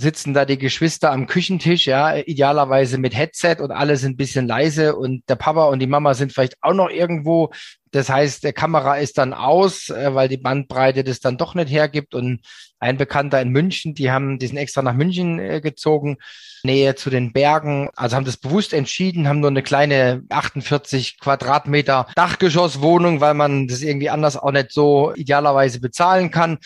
sitzen 0.00 0.32
da 0.32 0.46
die 0.46 0.58
Geschwister 0.58 1.12
am 1.12 1.26
Küchentisch, 1.26 1.86
ja, 1.86 2.16
idealerweise 2.16 2.96
mit 2.96 3.14
Headset 3.14 3.56
und 3.60 3.70
alle 3.70 3.96
sind 3.96 4.12
ein 4.12 4.16
bisschen 4.16 4.48
leise 4.48 4.96
und 4.96 5.28
der 5.28 5.36
Papa 5.36 5.66
und 5.66 5.78
die 5.78 5.86
Mama 5.86 6.14
sind 6.14 6.32
vielleicht 6.32 6.56
auch 6.62 6.72
noch 6.72 6.88
irgendwo. 6.88 7.50
Das 7.90 8.08
heißt, 8.08 8.42
der 8.42 8.54
Kamera 8.54 8.96
ist 8.96 9.18
dann 9.18 9.34
aus, 9.34 9.90
äh, 9.90 10.14
weil 10.14 10.28
die 10.28 10.38
Bandbreite 10.38 11.04
das 11.04 11.20
dann 11.20 11.36
doch 11.36 11.54
nicht 11.54 11.70
hergibt. 11.70 12.14
Und 12.14 12.40
ein 12.78 12.96
Bekannter 12.96 13.42
in 13.42 13.50
München, 13.50 13.94
die 13.94 14.10
haben, 14.10 14.38
die 14.38 14.46
sind 14.46 14.56
extra 14.56 14.80
nach 14.80 14.94
München 14.94 15.38
äh, 15.38 15.60
gezogen, 15.60 16.16
Nähe 16.62 16.94
zu 16.94 17.10
den 17.10 17.32
Bergen, 17.32 17.88
also 17.96 18.16
haben 18.16 18.26
das 18.26 18.36
bewusst 18.36 18.72
entschieden, 18.74 19.28
haben 19.28 19.40
nur 19.40 19.48
eine 19.48 19.62
kleine 19.62 20.22
48 20.28 21.18
Quadratmeter 21.18 22.06
Dachgeschosswohnung, 22.14 23.20
weil 23.20 23.34
man 23.34 23.66
das 23.66 23.80
irgendwie 23.80 24.10
anders 24.10 24.36
auch 24.36 24.52
nicht 24.52 24.70
so 24.70 25.14
idealerweise 25.14 25.80
bezahlen 25.80 26.30
kann 26.30 26.58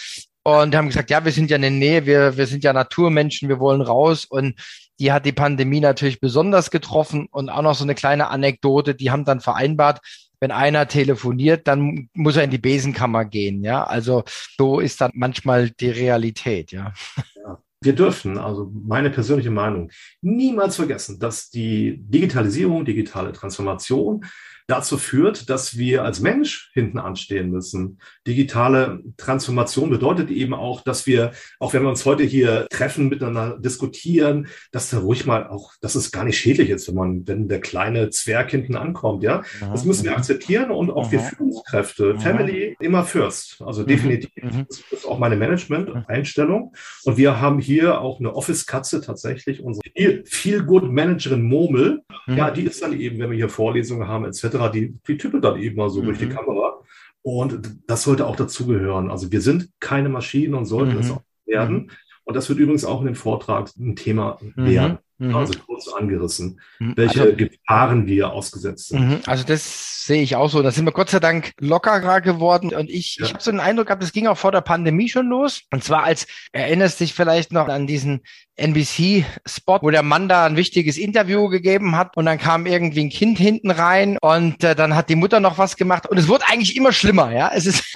und 0.45 0.77
haben 0.77 0.89
gesagt, 0.89 1.11
ja, 1.11 1.25
wir 1.25 1.33
sind 1.33 1.51
ja 1.51 1.57
in 1.57 1.63
der 1.63 1.71
Nähe, 1.71 2.07
wir, 2.07 2.37
wir 2.37 2.47
sind 2.47 2.63
ja 2.65 2.73
Naturmenschen, 2.73 3.49
wir 3.49 3.59
wollen 3.59 3.81
raus 3.81 4.27
und 4.27 4.55
die 5.01 5.11
hat 5.11 5.27
die 5.27 5.33
Pandemie 5.33 5.81
natürlich 5.81 6.21
besonders 6.21 6.71
getroffen 6.71 7.27
und 7.31 7.49
auch 7.49 7.63
noch 7.63 7.75
so 7.75 7.85
eine 7.85 7.95
kleine 7.95 8.29
Anekdote, 8.29 8.95
die 8.95 9.11
haben 9.11 9.25
dann 9.25 9.41
vereinbart, 9.41 10.01
wenn 10.41 10.51
einer 10.51 10.87
telefoniert, 10.87 11.67
dann 11.67 12.11
muss 12.13 12.37
er 12.37 12.45
in 12.45 12.51
die 12.51 12.59
Besenkammer 12.59 13.25
gehen, 13.25 13.65
ja. 13.65 13.85
Also 13.85 14.25
so 14.59 14.81
ist 14.81 15.01
dann 15.01 15.13
manchmal 15.15 15.71
die 15.71 15.91
Realität, 15.91 16.71
ja. 16.71 16.93
ja. 17.37 17.59
Wir 17.81 17.95
dürfen, 17.95 18.39
also 18.39 18.71
meine 18.87 19.11
persönliche 19.11 19.51
Meinung, 19.51 19.91
niemals 20.21 20.77
vergessen, 20.77 21.19
dass 21.19 21.51
die 21.51 21.97
Digitalisierung, 21.99 22.85
digitale 22.85 23.33
Transformation 23.33 24.25
dazu 24.67 24.97
führt, 24.97 25.51
dass 25.51 25.77
wir 25.77 26.05
als 26.05 26.21
Mensch 26.21 26.71
hinten 26.73 26.99
anstehen 26.99 27.51
müssen. 27.51 27.99
Digitale 28.27 29.01
Transformation 29.19 29.91
bedeutet 29.91 30.31
eben 30.31 30.55
auch, 30.55 30.81
dass 30.81 31.07
wir, 31.07 31.33
auch 31.59 31.75
wenn 31.75 31.83
wir 31.83 31.91
uns 31.91 32.07
heute 32.07 32.23
hier 32.23 32.67
treffen, 32.71 33.09
miteinander 33.09 33.59
diskutieren, 33.59 34.49
dass 34.73 34.91
da 34.91 34.99
ruhig 34.99 35.27
mal 35.27 35.47
auch, 35.49 35.73
dass 35.83 35.95
es 35.95 36.13
gar 36.13 36.25
nicht 36.25 36.39
schädlich 36.39 36.71
ist, 36.71 36.89
wenn 36.89 36.95
man, 36.95 37.29
wenn 37.29 37.49
der 37.49 37.61
kleine 37.61 38.09
Zwerg 38.11 38.51
hinten 38.51 38.77
ankommt, 38.77 39.23
ja. 39.23 39.43
Mhm. 39.61 39.73
Das 39.73 39.85
müssen 39.85 40.05
wir 40.05 40.13
mhm. 40.13 40.19
akzeptieren 40.19 40.71
und 40.71 40.91
auch 40.91 41.09
mhm. 41.09 41.13
wir 41.13 41.21
Führungskräfte, 41.21 42.15
mhm. 42.15 42.21
Family 42.21 42.77
immer 42.81 43.05
first. 43.05 43.61
Also 43.61 43.83
mhm. 43.83 43.87
definitiv. 43.87 44.31
Mhm. 44.43 44.67
Das 44.69 44.83
ist 44.91 45.07
auch 45.07 45.19
meine 45.19 45.37
Management-Einstellung. 45.37 46.73
Und 47.05 47.17
wir 47.19 47.41
haben 47.41 47.59
hier 47.59 48.01
auch 48.01 48.19
eine 48.19 48.35
Office-Katze 48.35 49.03
tatsächlich, 49.03 49.63
unsere 49.63 49.85
viel 50.25 50.63
Good 50.63 50.91
Managerin 50.91 51.43
Momel. 51.43 52.03
Ja, 52.27 52.51
die 52.51 52.63
ist 52.63 52.83
dann 52.83 52.99
eben, 52.99 53.19
wenn 53.19 53.31
wir 53.31 53.37
hier 53.37 53.49
Vorlesungen 53.49 54.09
haben, 54.09 54.25
etc., 54.25 54.54
die, 54.73 54.99
die 55.07 55.17
tippen 55.17 55.41
dann 55.41 55.61
eben 55.61 55.77
mal 55.77 55.91
so 55.91 56.01
mhm. 56.01 56.07
durch 56.07 56.19
die 56.19 56.27
mhm. 56.27 56.35
Kamera. 56.35 56.81
Und 57.23 57.79
das 57.87 58.03
sollte 58.03 58.27
auch 58.27 58.37
dazugehören. 58.37 59.11
Also 59.11 59.33
wir 59.33 59.41
sind 59.41 59.71
keine 59.81 60.09
Maschinen 60.09 60.55
und 60.55 60.67
sollten 60.67 60.95
mhm. 60.95 61.01
es 61.01 61.11
auch 61.11 61.23
werden. 61.47 61.91
Und 62.25 62.35
das 62.35 62.49
wird 62.49 62.59
übrigens 62.59 62.85
auch 62.85 63.01
in 63.01 63.07
dem 63.07 63.15
Vortrag 63.15 63.71
ein 63.79 63.97
Thema 63.97 64.39
mhm. 64.41 64.67
werden. 64.67 64.99
Mhm. 65.19 65.37
Also 65.37 65.55
kurz 65.65 65.89
angerissen, 65.89 66.61
mhm. 66.81 66.95
welche 66.97 67.23
also, 67.23 67.37
Gefahren 67.37 68.07
wir 68.07 68.33
ausgesetzt 68.33 68.89
sind. 68.89 69.29
Also 69.29 69.45
das 69.45 70.05
sehe 70.05 70.23
ich 70.23 70.35
auch 70.35 70.51
so. 70.51 70.61
Da 70.63 70.71
sind 70.71 70.85
wir 70.85 70.93
Gott 70.93 71.11
sei 71.11 71.21
Dank 71.21 71.53
lockerer 71.61 72.21
geworden. 72.21 72.75
Und 72.75 72.91
ich, 72.91 73.17
ja. 73.17 73.27
ich 73.27 73.33
habe 73.33 73.43
so 73.43 73.51
den 73.51 73.61
Eindruck 73.61 73.87
gehabt, 73.87 74.03
das 74.03 74.13
ging 74.13 74.27
auch 74.27 74.37
vor 74.37 74.53
der 74.53 74.61
Pandemie 74.61 75.09
schon 75.09 75.29
los. 75.29 75.63
Und 75.73 75.85
zwar 75.85 76.03
als, 76.03 76.27
erinnerst 76.53 77.01
dich 77.01 77.15
vielleicht 77.15 77.53
noch 77.53 77.69
an 77.69 77.87
diesen 77.87 78.23
NBC-Spot, 78.57 79.79
wo 79.83 79.91
der 79.91 80.03
Mann 80.03 80.29
da 80.29 80.47
ein 80.47 80.57
wichtiges 80.57 80.97
Interview 80.97 81.49
gegeben 81.49 81.97
hat 81.97 82.17
und 82.17 82.27
dann 82.27 82.39
kam 82.39 82.67
irgendwie 82.67 83.05
ein 83.05 83.11
Kind 83.11 83.37
hinten 83.39 83.71
rein 83.71 84.17
und 84.21 84.63
äh, 84.63 84.77
dann 84.77 84.95
hat 84.95 85.09
die 85.09 85.17
Mutter 85.17 85.41
noch 85.41 85.59
was 85.59 85.77
gemacht 85.77 86.09
und 86.09 86.19
es 86.19 86.29
wurde 86.29 86.45
eigentlich 86.47 86.77
immer 86.77 86.93
schlimmer, 86.93 87.33
ja. 87.33 87.51
Es 87.53 87.67
ist, 87.67 87.94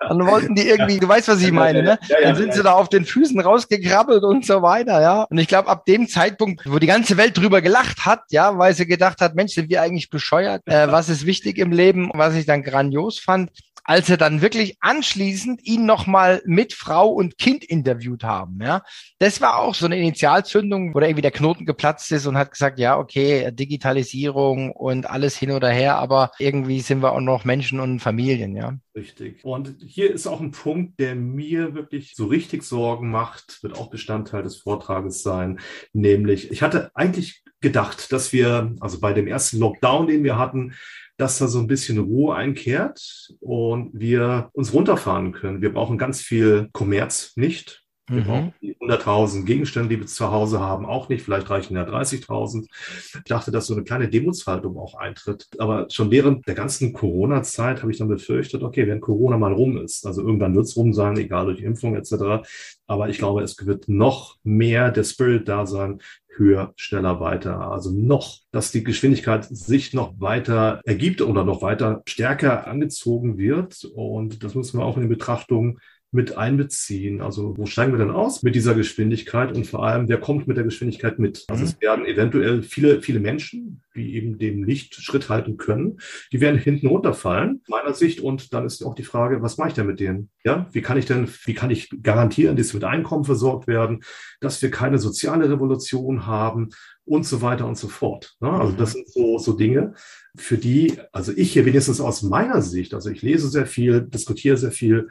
dann 0.00 0.26
wollten 0.26 0.54
die 0.54 0.68
irgendwie, 0.68 0.98
du 0.98 1.08
weißt, 1.08 1.28
was 1.28 1.42
ich 1.42 1.52
meine, 1.52 1.82
ne? 1.82 1.98
Dann 2.22 2.36
sind 2.36 2.54
sie 2.54 2.62
da 2.62 2.72
auf 2.72 2.88
den 2.88 3.04
Füßen 3.04 3.40
rausgekrabbelt 3.40 4.24
und 4.24 4.44
so 4.44 4.62
weiter, 4.62 5.00
ja. 5.00 5.22
Und 5.24 5.38
ich 5.38 5.48
glaube, 5.48 5.68
ab 5.68 5.86
dem 5.86 6.08
Zeitpunkt 6.08 6.62
wo 6.64 6.78
die 6.78 6.86
ganze 6.86 7.16
Welt 7.16 7.36
drüber 7.36 7.60
gelacht 7.60 8.04
hat, 8.04 8.22
ja, 8.30 8.58
weil 8.58 8.74
sie 8.74 8.86
gedacht 8.86 9.20
hat, 9.20 9.34
Mensch, 9.34 9.52
sind 9.52 9.68
wir 9.70 9.82
eigentlich 9.82 10.10
bescheuert? 10.10 10.62
Äh, 10.66 10.90
was 10.90 11.08
ist 11.08 11.26
wichtig 11.26 11.58
im 11.58 11.72
Leben? 11.72 12.10
Was 12.14 12.34
ich 12.34 12.46
dann 12.46 12.62
grandios 12.62 13.18
fand, 13.18 13.50
als 13.84 14.06
sie 14.06 14.16
dann 14.16 14.42
wirklich 14.42 14.76
anschließend 14.80 15.64
ihn 15.64 15.86
nochmal 15.86 16.42
mit 16.44 16.72
Frau 16.72 17.08
und 17.08 17.38
Kind 17.38 17.64
interviewt 17.64 18.24
haben. 18.24 18.60
Ja, 18.62 18.82
das 19.18 19.40
war 19.40 19.58
auch 19.58 19.74
so 19.74 19.86
eine 19.86 19.98
Initialzündung, 19.98 20.94
wo 20.94 21.00
da 21.00 21.06
irgendwie 21.06 21.22
der 21.22 21.30
Knoten 21.30 21.66
geplatzt 21.66 22.12
ist 22.12 22.26
und 22.26 22.36
hat 22.36 22.52
gesagt, 22.52 22.78
ja, 22.78 22.98
okay, 22.98 23.50
Digitalisierung 23.52 24.72
und 24.72 25.08
alles 25.08 25.36
hin 25.36 25.50
oder 25.50 25.70
her, 25.70 25.96
aber 25.96 26.30
irgendwie 26.38 26.80
sind 26.80 27.02
wir 27.02 27.12
auch 27.12 27.20
noch 27.20 27.44
Menschen 27.44 27.80
und 27.80 28.00
Familien, 28.00 28.56
ja. 28.56 28.76
Richtig. 28.94 29.44
Und 29.44 29.76
hier 29.86 30.12
ist 30.12 30.26
auch 30.26 30.40
ein 30.40 30.50
Punkt, 30.50 31.00
der 31.00 31.14
mir 31.14 31.74
wirklich 31.74 32.14
so 32.14 32.26
richtig 32.26 32.62
Sorgen 32.62 33.10
macht, 33.10 33.62
wird 33.62 33.78
auch 33.78 33.90
Bestandteil 33.90 34.42
des 34.42 34.58
Vortrages 34.58 35.22
sein, 35.22 35.60
nämlich 35.92 36.50
ich 36.50 36.62
hatte 36.62 36.90
eigentlich 36.94 37.42
gedacht, 37.62 38.12
dass 38.12 38.32
wir, 38.32 38.74
also 38.80 39.00
bei 39.00 39.14
dem 39.14 39.26
ersten 39.26 39.58
Lockdown, 39.58 40.08
den 40.08 40.24
wir 40.24 40.36
hatten, 40.36 40.74
dass 41.16 41.38
da 41.38 41.46
so 41.46 41.58
ein 41.58 41.66
bisschen 41.66 41.98
Ruhe 41.98 42.34
einkehrt 42.34 43.28
und 43.40 43.90
wir 43.92 44.50
uns 44.52 44.72
runterfahren 44.72 45.32
können. 45.32 45.62
Wir 45.62 45.72
brauchen 45.72 45.98
ganz 45.98 46.20
viel 46.20 46.68
Kommerz 46.72 47.32
nicht. 47.36 47.81
Wir 48.12 48.22
mhm. 48.22 48.26
brauchen 48.26 48.54
die 48.60 48.76
100.000 48.76 49.44
Gegenstände, 49.44 49.88
die 49.88 50.00
wir 50.00 50.06
zu 50.06 50.30
Hause 50.30 50.60
haben, 50.60 50.84
auch 50.84 51.08
nicht. 51.08 51.22
Vielleicht 51.22 51.48
reichen 51.48 51.74
ja 51.74 51.84
30.000. 51.84 52.66
Ich 53.14 53.24
dachte, 53.24 53.50
dass 53.50 53.66
so 53.66 53.74
eine 53.74 53.84
kleine 53.84 54.08
Demutshaltung 54.08 54.76
auch 54.76 54.94
eintritt. 54.94 55.48
Aber 55.58 55.86
schon 55.90 56.10
während 56.10 56.46
der 56.46 56.54
ganzen 56.54 56.92
Corona-Zeit 56.92 57.82
habe 57.82 57.90
ich 57.90 57.98
dann 57.98 58.08
befürchtet, 58.08 58.62
okay, 58.62 58.86
wenn 58.86 59.00
Corona 59.00 59.38
mal 59.38 59.52
rum 59.52 59.78
ist, 59.78 60.06
also 60.06 60.22
irgendwann 60.22 60.54
wird 60.54 60.66
es 60.66 60.76
rum 60.76 60.92
sein, 60.92 61.16
egal 61.16 61.46
durch 61.46 61.60
Impfung 61.60 61.96
etc. 61.96 62.46
Aber 62.86 63.08
ich 63.08 63.18
glaube, 63.18 63.42
es 63.42 63.56
wird 63.64 63.88
noch 63.88 64.36
mehr 64.42 64.90
der 64.90 65.04
Spirit 65.04 65.48
da 65.48 65.66
sein, 65.66 66.00
höher, 66.36 66.72
schneller, 66.76 67.20
weiter. 67.20 67.60
Also 67.70 67.90
noch, 67.90 68.38
dass 68.50 68.72
die 68.72 68.84
Geschwindigkeit 68.84 69.44
sich 69.44 69.92
noch 69.92 70.14
weiter 70.18 70.80
ergibt 70.84 71.20
oder 71.20 71.44
noch 71.44 71.62
weiter 71.62 72.02
stärker 72.06 72.66
angezogen 72.66 73.38
wird. 73.38 73.84
Und 73.84 74.42
das 74.42 74.54
müssen 74.54 74.78
wir 74.78 74.84
auch 74.84 74.96
in 74.96 75.02
die 75.02 75.08
Betrachtung 75.08 75.78
mit 76.12 76.36
einbeziehen. 76.36 77.22
Also 77.22 77.56
wo 77.56 77.64
steigen 77.64 77.92
wir 77.92 77.98
denn 77.98 78.10
aus 78.10 78.42
mit 78.42 78.54
dieser 78.54 78.74
Geschwindigkeit 78.74 79.56
und 79.56 79.66
vor 79.66 79.84
allem, 79.84 80.08
wer 80.08 80.20
kommt 80.20 80.46
mit 80.46 80.58
der 80.58 80.64
Geschwindigkeit 80.64 81.18
mit? 81.18 81.44
Also 81.48 81.62
mhm. 81.62 81.68
es 81.68 81.80
werden 81.80 82.04
eventuell 82.04 82.62
viele, 82.62 83.00
viele 83.00 83.18
Menschen, 83.18 83.82
die 83.96 84.14
eben 84.14 84.38
dem 84.38 84.62
Licht 84.62 84.94
Schritt 84.94 85.30
halten 85.30 85.56
können, 85.56 85.98
die 86.30 86.40
werden 86.40 86.60
hinten 86.60 86.86
runterfallen, 86.86 87.62
meiner 87.66 87.94
Sicht. 87.94 88.20
Und 88.20 88.52
dann 88.52 88.66
ist 88.66 88.84
auch 88.84 88.94
die 88.94 89.04
Frage, 89.04 89.42
was 89.42 89.56
mache 89.56 89.68
ich 89.68 89.74
denn 89.74 89.86
mit 89.86 90.00
denen? 90.00 90.28
Ja, 90.44 90.68
wie 90.72 90.82
kann 90.82 90.98
ich 90.98 91.06
denn, 91.06 91.28
wie 91.44 91.54
kann 91.54 91.70
ich 91.70 91.90
garantieren, 92.02 92.56
dass 92.56 92.68
sie 92.68 92.76
mit 92.76 92.84
Einkommen 92.84 93.24
versorgt 93.24 93.66
werden, 93.66 94.02
dass 94.40 94.60
wir 94.60 94.70
keine 94.70 94.98
soziale 94.98 95.48
Revolution 95.48 96.26
haben 96.26 96.70
und 97.04 97.26
so 97.26 97.42
weiter 97.42 97.66
und 97.66 97.76
so 97.76 97.88
fort. 97.88 98.36
Ne? 98.40 98.50
Also 98.50 98.72
das 98.72 98.90
mhm. 98.90 98.98
sind 98.98 99.10
so, 99.10 99.38
so 99.38 99.52
Dinge, 99.54 99.94
für 100.36 100.56
die, 100.56 100.98
also 101.12 101.32
ich 101.34 101.52
hier 101.52 101.66
wenigstens 101.66 102.00
aus 102.00 102.22
meiner 102.22 102.62
Sicht, 102.62 102.94
also 102.94 103.10
ich 103.10 103.22
lese 103.22 103.48
sehr 103.48 103.66
viel, 103.66 104.02
diskutiere 104.02 104.56
sehr 104.56 104.72
viel, 104.72 105.08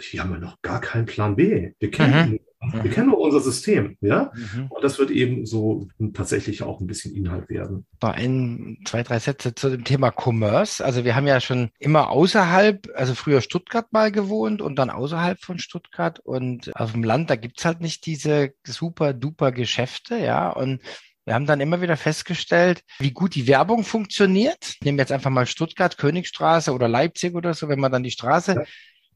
hier 0.00 0.22
haben 0.22 0.32
wir 0.32 0.38
noch 0.38 0.60
gar 0.62 0.80
keinen 0.80 1.06
Plan 1.06 1.36
B. 1.36 1.72
Wir 1.78 1.90
kennen, 1.90 2.40
mhm. 2.60 2.82
wir 2.82 2.90
kennen 2.90 3.08
nur 3.08 3.18
unser 3.18 3.40
System, 3.40 3.96
ja. 4.00 4.32
Mhm. 4.34 4.66
Und 4.68 4.84
das 4.84 4.98
wird 4.98 5.10
eben 5.10 5.46
so 5.46 5.88
tatsächlich 6.12 6.62
auch 6.62 6.80
ein 6.80 6.86
bisschen 6.86 7.14
Inhalt 7.14 7.48
werden. 7.48 7.86
ein, 8.14 8.78
zwei, 8.84 9.02
drei 9.02 9.18
Sätze 9.18 9.54
zu 9.54 9.70
dem 9.70 9.84
Thema 9.84 10.10
Commerce. 10.10 10.84
Also 10.84 11.04
wir 11.04 11.14
haben 11.14 11.26
ja 11.26 11.40
schon 11.40 11.70
immer 11.78 12.10
außerhalb, 12.10 12.88
also 12.94 13.14
früher 13.14 13.40
Stuttgart 13.40 13.92
mal 13.92 14.10
gewohnt 14.12 14.62
und 14.62 14.76
dann 14.76 14.90
außerhalb 14.90 15.40
von 15.40 15.58
Stuttgart 15.58 16.20
und 16.20 16.74
auf 16.76 16.92
dem 16.92 17.04
Land, 17.04 17.30
da 17.30 17.36
gibt's 17.36 17.64
halt 17.64 17.80
nicht 17.80 18.06
diese 18.06 18.52
super 18.66 19.12
duper 19.12 19.52
Geschäfte, 19.52 20.16
ja. 20.16 20.50
Und 20.50 20.80
wir 21.26 21.32
haben 21.32 21.46
dann 21.46 21.60
immer 21.60 21.80
wieder 21.80 21.96
festgestellt, 21.96 22.82
wie 22.98 23.12
gut 23.12 23.34
die 23.34 23.46
Werbung 23.46 23.82
funktioniert. 23.82 24.74
Nehmen 24.82 24.98
wir 24.98 25.02
jetzt 25.02 25.12
einfach 25.12 25.30
mal 25.30 25.46
Stuttgart, 25.46 25.96
Königstraße 25.96 26.70
oder 26.72 26.86
Leipzig 26.86 27.34
oder 27.34 27.54
so, 27.54 27.68
wenn 27.68 27.80
man 27.80 27.92
dann 27.92 28.02
die 28.02 28.10
Straße 28.10 28.52
ja 28.52 28.62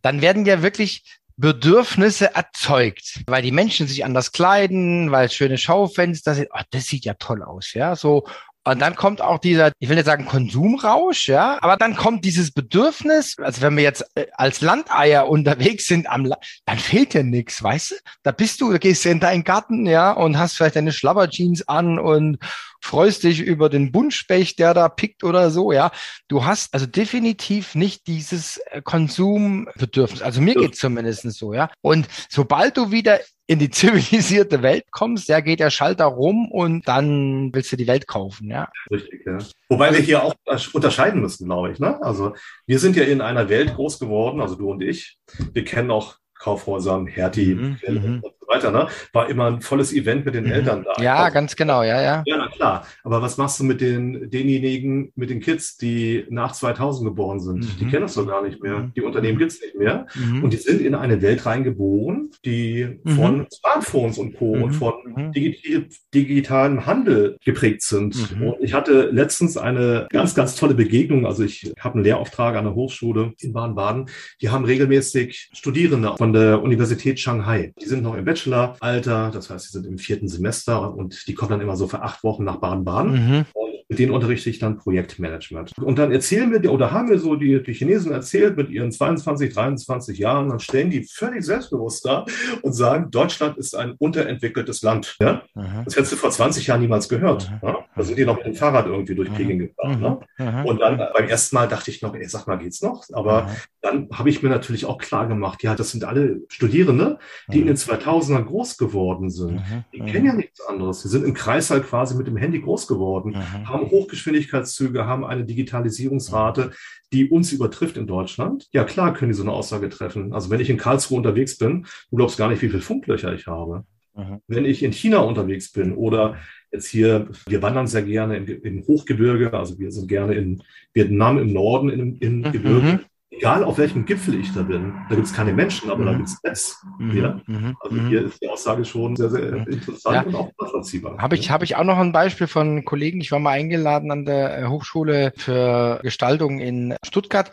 dann 0.03 0.21
werden 0.21 0.47
ja 0.47 0.63
wirklich 0.63 1.03
Bedürfnisse 1.37 2.35
erzeugt, 2.35 3.21
weil 3.27 3.43
die 3.43 3.53
Menschen 3.53 3.87
sich 3.87 4.05
anders 4.05 4.33
kleiden, 4.33 5.13
weil 5.13 5.31
schöne 5.31 5.57
Schaufenster 5.57 6.35
sind. 6.35 6.49
Oh, 6.53 6.61
das 6.71 6.87
sieht 6.87 7.05
ja 7.05 7.15
toll 7.15 7.45
aus, 7.45 7.75
ja. 7.75 7.95
So 7.95 8.25
und 8.69 8.81
dann 8.81 8.97
kommt 8.97 9.23
auch 9.23 9.39
dieser, 9.39 9.73
ich 9.79 9.89
will 9.89 9.97
nicht 9.97 10.05
sagen 10.05 10.27
Konsumrausch, 10.27 11.29
ja, 11.29 11.57
aber 11.63 11.77
dann 11.77 11.97
kommt 11.97 12.27
dieses 12.27 12.51
Bedürfnis, 12.51 13.37
also 13.39 13.63
wenn 13.63 13.77
wir 13.77 13.83
jetzt 13.83 14.05
äh, 14.15 14.27
als 14.35 14.61
Landeier 14.61 15.27
unterwegs 15.29 15.87
sind 15.87 16.07
am 16.07 16.27
La 16.27 16.37
dann 16.67 16.79
fehlt 16.79 17.15
dir 17.15 17.25
nichts, 17.25 17.63
weißt 17.63 17.93
du? 17.93 17.95
Da 18.25 18.31
bist 18.31 18.61
du, 18.61 18.79
gehst 18.79 19.07
du 19.07 19.09
in 19.09 19.21
deinen 19.21 19.45
Garten, 19.45 19.87
ja, 19.87 20.13
und 20.13 20.39
hast 20.39 20.57
vielleicht 20.57 20.77
deine 20.77 20.93
Schlabberjeans 20.93 21.67
an 21.67 21.99
und 21.99 22.39
freust 22.81 23.25
dich 23.25 23.41
über 23.41 23.69
den 23.69 23.93
Buntspecht, 23.93 24.59
der 24.59 24.75
da 24.75 24.89
pickt 24.89 25.25
oder 25.25 25.51
so, 25.51 25.73
ja. 25.73 25.91
Du 26.29 26.45
hast 26.45 26.73
also 26.75 26.87
definitiv 26.87 27.75
nicht 27.75 28.07
dieses 28.07 28.59
äh, 28.71 28.83
Konsumbedürfnis. 28.83 30.23
Also 30.23 30.41
mir 30.41 30.55
geht 30.55 30.77
zumindest 30.77 31.31
so, 31.33 31.53
ja. 31.53 31.71
Und 31.81 32.09
sobald 32.29 32.77
du 32.77 32.91
wieder 32.91 33.21
in 33.47 33.59
die 33.59 33.71
zivilisierte 33.71 34.63
Welt 34.63 34.85
kommst, 34.91 35.29
ja, 35.29 35.41
geht 35.41 35.61
der 35.61 35.71
Schalter 35.71 36.05
rum 36.05 36.51
und 36.51 36.87
dann 36.87 37.51
willst 37.53 37.73
du 37.73 37.77
die 37.77 37.87
Welt 37.87 38.07
kaufen, 38.07 38.51
ja. 38.51 38.69
Richtig, 38.91 39.27
ja. 39.27 39.39
Wobei 39.69 39.93
wir 39.93 40.01
hier 40.01 40.23
auch 40.23 40.35
unterscheiden 40.73 41.21
müssen, 41.21 41.47
glaube 41.47 41.73
ich, 41.73 41.79
ne? 41.79 42.01
Also 42.03 42.35
wir 42.67 42.79
sind 42.79 42.97
ja 42.97 43.05
in 43.05 43.21
einer 43.21 43.49
Welt 43.49 43.75
groß 43.75 43.99
geworden, 43.99 44.41
also 44.41 44.55
du 44.55 44.71
und 44.71 44.83
ich. 44.83 45.19
Wir 45.53 45.65
kennen 45.65 45.91
auch 45.91 46.17
Kaufhäusern, 46.39 47.07
Hertie, 47.07 47.55
mhm, 47.55 48.23
mhm. 48.49 48.55
weiter, 48.55 48.71
ne? 48.71 48.89
War 49.13 49.29
immer 49.29 49.47
ein 49.47 49.61
volles 49.61 49.93
Event 49.93 50.25
mit 50.25 50.35
den 50.35 50.45
Mhm. 50.45 50.53
Eltern 50.53 50.85
da. 50.85 51.03
Ja, 51.03 51.17
Also, 51.17 51.35
ganz 51.35 51.57
genau, 51.57 51.83
ja, 51.83 52.01
ja. 52.01 52.23
ja, 52.27 52.37
na 52.37 52.49
klar. 52.49 52.87
Aber 53.05 53.23
was 53.23 53.37
machst 53.37 53.61
du 53.61 53.65
mit 53.65 53.81
den, 53.81 54.31
denjenigen, 54.31 55.13
mit 55.17 55.31
den 55.31 55.41
Kids, 55.41 55.77
die 55.77 56.25
nach 56.31 56.53
2000 56.53 57.09
geboren 57.09 57.41
sind? 57.41 57.67
Die 57.81 57.85
Mhm. 57.85 57.91
kennen 57.91 58.03
das 58.03 58.15
doch 58.15 58.27
gar 58.27 58.43
nicht 58.43 58.63
mehr. 58.63 58.79
Mhm. 58.79 58.93
Die 58.95 59.03
Unternehmen 59.03 59.39
gibt's 59.39 59.61
nicht 59.61 59.77
mehr. 59.77 60.07
Mhm. 60.15 60.45
Und 60.45 60.53
die 60.53 60.57
sind 60.57 60.81
in 60.81 60.95
eine 60.95 61.21
Welt 61.23 61.45
reingeboren, 61.47 62.31
die 62.45 62.99
Mhm. 63.05 63.11
von 63.11 63.47
Smartphones 63.53 64.19
und 64.19 64.35
Co. 64.37 64.53
und 64.53 64.67
Mhm. 64.67 64.73
von 64.73 64.95
Mhm. 65.17 65.33
digi 65.33 65.87
digitalem 66.15 66.87
Handel 66.87 67.37
geprägt 67.45 67.83
sind. 67.83 68.17
Mhm. 68.37 68.49
Und 68.49 68.57
ich 68.61 68.73
hatte 68.75 69.11
letztens 69.13 69.57
eine 69.57 70.07
ganz, 70.11 70.35
ganz 70.35 70.57
tolle 70.57 70.75
Begegnung. 70.75 71.27
Also 71.27 71.45
ich 71.45 71.73
habe 71.81 71.95
einen 71.97 72.05
Lehrauftrag 72.05 72.57
an 72.57 72.65
der 72.65 72.75
Hochschule 72.75 73.33
in 73.41 73.53
Baden-Baden. 73.53 74.07
Die 74.41 74.49
haben 74.51 74.65
regelmäßig 74.65 75.51
Studierende 75.53 76.15
von 76.17 76.33
der 76.33 76.63
Universität 76.63 77.21
Shanghai. 77.21 77.73
Die 77.81 77.87
sind 77.87 78.03
noch 78.03 78.17
im 78.17 78.27
Bacheloralter, 78.39 79.31
das 79.33 79.51
heißt, 79.51 79.67
sie 79.67 79.73
sind 79.73 79.87
im 79.87 79.99
vierten 79.99 80.29
Semester 80.29 80.95
und 80.95 81.27
die 81.27 81.35
kommen 81.35 81.51
dann 81.51 81.61
immer 81.61 81.77
so 81.77 81.89
für 81.89 82.03
acht 82.03 82.23
Wochen 82.25 82.45
nach 82.45 82.57
Baden-Baden. 82.57 83.13
Mhm. 83.13 83.45
Und 83.53 83.69
mit 83.89 83.99
denen 83.99 84.13
unterrichte 84.13 84.51
ich 84.51 84.59
dann 84.59 84.77
Projektmanagement. 84.77 85.73
Und 85.79 85.99
dann 85.99 86.13
erzählen 86.13 86.51
wir, 86.51 86.73
oder 86.73 86.91
haben 86.91 87.09
mir 87.09 87.19
so 87.19 87.37
die, 87.37 87.63
die 87.63 87.73
Chinesen 87.73 88.13
erzählt 88.13 88.57
mit 88.57 88.71
ihren 88.71 88.93
22, 88.93 89.53
23 89.53 90.19
Jahren, 90.19 90.49
dann 90.51 90.61
stellen 90.61 90.91
die 90.91 91.05
völlig 91.05 91.45
selbstbewusst 91.45 92.05
da 92.05 92.27
und 92.63 92.73
sagen, 92.75 93.11
Deutschland 93.11 93.57
ist 93.57 93.75
ein 93.75 93.93
unterentwickeltes 93.93 94.83
Land. 94.83 95.17
Ja? 95.21 95.43
Mhm. 95.55 95.85
Das 95.85 95.97
hättest 95.97 96.13
du 96.13 96.17
vor 96.17 96.31
20 96.31 96.67
Jahren 96.67 96.81
niemals 96.81 97.09
gehört. 97.09 97.51
Mhm. 97.51 97.69
Ja? 97.69 97.85
Da 97.99 98.05
sind 98.05 98.19
die 98.19 98.25
noch 98.25 98.37
mit 98.37 98.47
dem 98.47 98.55
Fahrrad 98.55 98.87
irgendwie 98.87 99.15
durch 99.15 99.33
Peking 99.35 99.59
gefahren. 99.59 100.01
Ne? 100.01 100.21
Mhm. 100.39 100.65
Und 100.67 100.81
dann 100.81 100.97
beim 100.97 101.29
ersten 101.29 101.57
Mal 101.57 101.69
dachte 101.69 101.91
ich 101.91 102.01
noch, 102.01 102.15
ey, 102.15 102.27
sag 102.29 102.47
mal, 102.47 102.57
geht's 102.57 102.81
noch? 102.83 103.05
Aber 103.13 103.43
Mhm. 103.43 103.49
dann 103.83 104.09
habe 104.13 104.31
ich 104.31 104.43
mir 104.43 104.49
natürlich 104.49 104.87
auch 104.87 104.99
klar 104.99 105.27
gemacht, 105.29 105.63
ja, 105.63 105.75
das 105.75 105.91
sind 105.91 106.05
alle 106.05 106.41
Studierende, 106.49 107.19
die 107.53 107.61
in 107.61 107.67
den 107.67 107.77
2000ern 107.77 108.45
groß 108.47 108.79
geworden 108.79 109.29
sind. 109.31 109.57
Mhm. 109.57 109.85
Die 109.93 110.01
kennen 110.01 110.27
ja 110.27 110.33
nichts 110.35 110.61
anderes. 110.67 111.03
Die 111.03 111.09
sind 111.09 111.25
im 111.25 111.35
Kreis 111.35 111.71
halt 111.71 111.85
quasi 111.87 112.17
mit 112.17 112.27
dem 112.27 112.37
Handy 112.37 112.61
groß 112.61 112.87
geworden, 112.87 113.31
Mhm. 113.33 113.69
haben 113.69 113.91
Hochgeschwindigkeitszüge, 113.91 115.07
haben 115.07 115.25
eine 115.25 115.45
Digitalisierungsrate, 115.45 116.73
die 117.13 117.29
uns 117.31 117.53
übertrifft 117.53 117.97
in 117.97 118.07
Deutschland. 118.07 118.69
Ja, 118.73 118.85
klar 118.85 119.15
können 119.15 119.31
die 119.31 119.37
so 119.37 119.43
eine 119.43 119.53
Aussage 119.53 119.89
treffen. 119.89 120.33
Also 120.33 120.51
wenn 120.51 120.61
ich 120.61 120.71
in 120.71 120.77
Karlsruhe 120.77 121.17
unterwegs 121.19 121.57
bin, 121.59 121.87
du 122.11 122.17
glaubst 122.17 122.37
gar 122.39 122.49
nicht, 122.49 122.63
wie 122.63 122.69
viele 122.69 122.83
Funklöcher 122.83 123.33
ich 123.33 123.47
habe. 123.47 123.85
Mhm. 124.15 124.41
Wenn 124.47 124.65
ich 124.65 124.83
in 124.83 124.93
China 124.93 125.19
unterwegs 125.19 125.73
bin 125.73 125.95
oder 125.95 126.37
jetzt 126.73 126.87
hier, 126.89 127.29
wir 127.47 127.63
wandern 127.63 127.87
sehr 127.87 128.03
gerne 128.03 128.37
im, 128.37 128.63
im 128.63 128.87
Hochgebirge, 128.87 129.53
also 129.53 129.79
wir 129.79 129.91
sind 129.91 130.09
gerne 130.09 130.35
in 130.35 130.63
Vietnam 130.93 131.39
im 131.39 131.53
Norden 131.53 131.89
im, 131.91 132.17
im 132.21 132.39
Mhm. 132.41 132.53
Gebirge. 132.53 133.01
Egal 133.31 133.63
auf 133.63 133.77
welchem 133.79 134.05
Gipfel 134.07 134.41
ich 134.41 134.53
da 134.55 134.63
bin, 134.63 134.95
da 135.09 135.15
gibt 135.15 135.27
es 135.29 135.35
keine 135.35 135.53
Menschen, 135.53 135.91
aber 135.91 136.05
da 136.05 136.13
Mhm. 136.13 136.17
gibt 136.17 136.29
es 136.31 136.43
Netz. 136.43 136.83
Mhm. 136.99 137.17
Ja? 137.17 137.41
Mhm. 137.47 137.77
Also 137.81 137.95
Mhm. 137.97 138.09
hier 138.09 138.25
ist 138.25 138.43
die 138.43 138.49
Aussage 138.49 138.85
schon 138.85 139.17
sehr, 139.17 139.31
sehr 139.31 139.53
Mhm. 139.53 139.67
interessant 139.69 140.15
Ja. 140.17 140.23
und 140.23 140.35
auch 140.35 140.51
nachvollziehbar. 140.61 141.19
Habe 141.19 141.37
ich, 141.37 141.51
habe 141.51 141.65
ich 141.65 141.77
auch 141.77 141.85
noch 141.85 141.99
ein 141.99 142.13
Beispiel 142.13 142.47
von 142.47 142.85
Kollegen. 142.85 143.21
Ich 143.21 143.31
war 143.31 143.39
mal 143.39 143.51
eingeladen 143.51 144.11
an 144.11 144.25
der 144.25 144.59
äh, 144.59 144.67
Hochschule 144.67 145.33
für 145.37 146.01
Gestaltung 146.03 146.59
in 146.59 146.97
Stuttgart. 147.05 147.53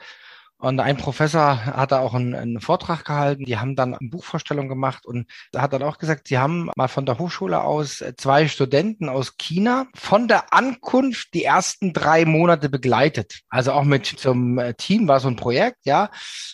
Und 0.57 0.79
ein 0.79 0.97
Professor 0.97 1.65
hat 1.65 1.91
da 1.91 1.99
auch 1.99 2.13
einen, 2.13 2.33
einen 2.33 2.61
Vortrag 2.61 3.03
gehalten. 3.03 3.43
Die 3.43 3.57
haben 3.57 3.75
dann 3.75 3.93
eine 3.93 4.09
Buchvorstellung 4.09 4.69
gemacht 4.69 5.05
und 5.05 5.29
da 5.51 5.61
hat 5.61 5.73
dann 5.73 5.83
auch 5.83 5.97
gesagt, 5.97 6.29
sie 6.29 6.37
haben 6.37 6.71
mal 6.75 6.87
von 6.87 7.05
der 7.05 7.19
Hochschule 7.19 7.61
aus 7.61 8.03
zwei 8.17 8.47
Studenten 8.47 9.09
aus 9.09 9.37
China 9.37 9.87
von 9.95 10.27
der 10.27 10.53
Ankunft 10.53 11.33
die 11.33 11.43
ersten 11.43 11.91
drei 11.91 12.25
Monate 12.25 12.69
begleitet. 12.69 13.41
Also 13.49 13.73
auch 13.73 13.83
mit 13.83 14.05
zum 14.05 14.57
äh, 14.57 14.73
Team 14.75 15.07
war 15.07 15.19
so 15.19 15.27
ein 15.27 15.35
Projekt, 15.35 15.79
ja. 15.83 16.09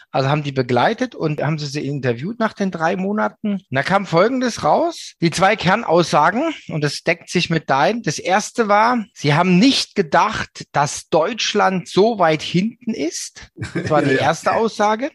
Also 0.10 0.30
haben 0.30 0.44
die 0.44 0.52
begleitet 0.52 1.14
und 1.14 1.42
haben 1.42 1.60
sie 1.60 1.68
sie 1.68 1.86
interviewt 1.86 2.40
nach 2.40 2.54
den 2.54 2.72
drei 2.72 2.96
Monaten. 2.96 3.54
Und 3.54 3.66
da 3.70 3.84
kam 3.84 4.06
Folgendes 4.06 4.64
raus. 4.64 5.14
Die 5.22 5.32
zwei 5.32 5.56
Kernaussagen, 5.56 6.54
und 6.70 6.84
das 6.84 7.04
deckt 7.04 7.30
sich 7.30 7.50
mit 7.50 7.70
dein. 7.70 8.02
Das 8.02 8.20
erste 8.20 8.68
war, 8.68 9.06
sie 9.14 9.36
haben 9.36 9.60
nicht 9.60 9.96
gedacht, 9.96 10.66
dass 10.72 11.08
Deutschland 11.10 11.88
so 11.88 12.20
weit 12.20 12.42
hinten 12.42 12.94
ist. 12.94 13.52
Das 13.92 14.06
war 14.06 14.10
die 14.14 14.16
erste 14.16 14.54
Aussage. 14.54 15.12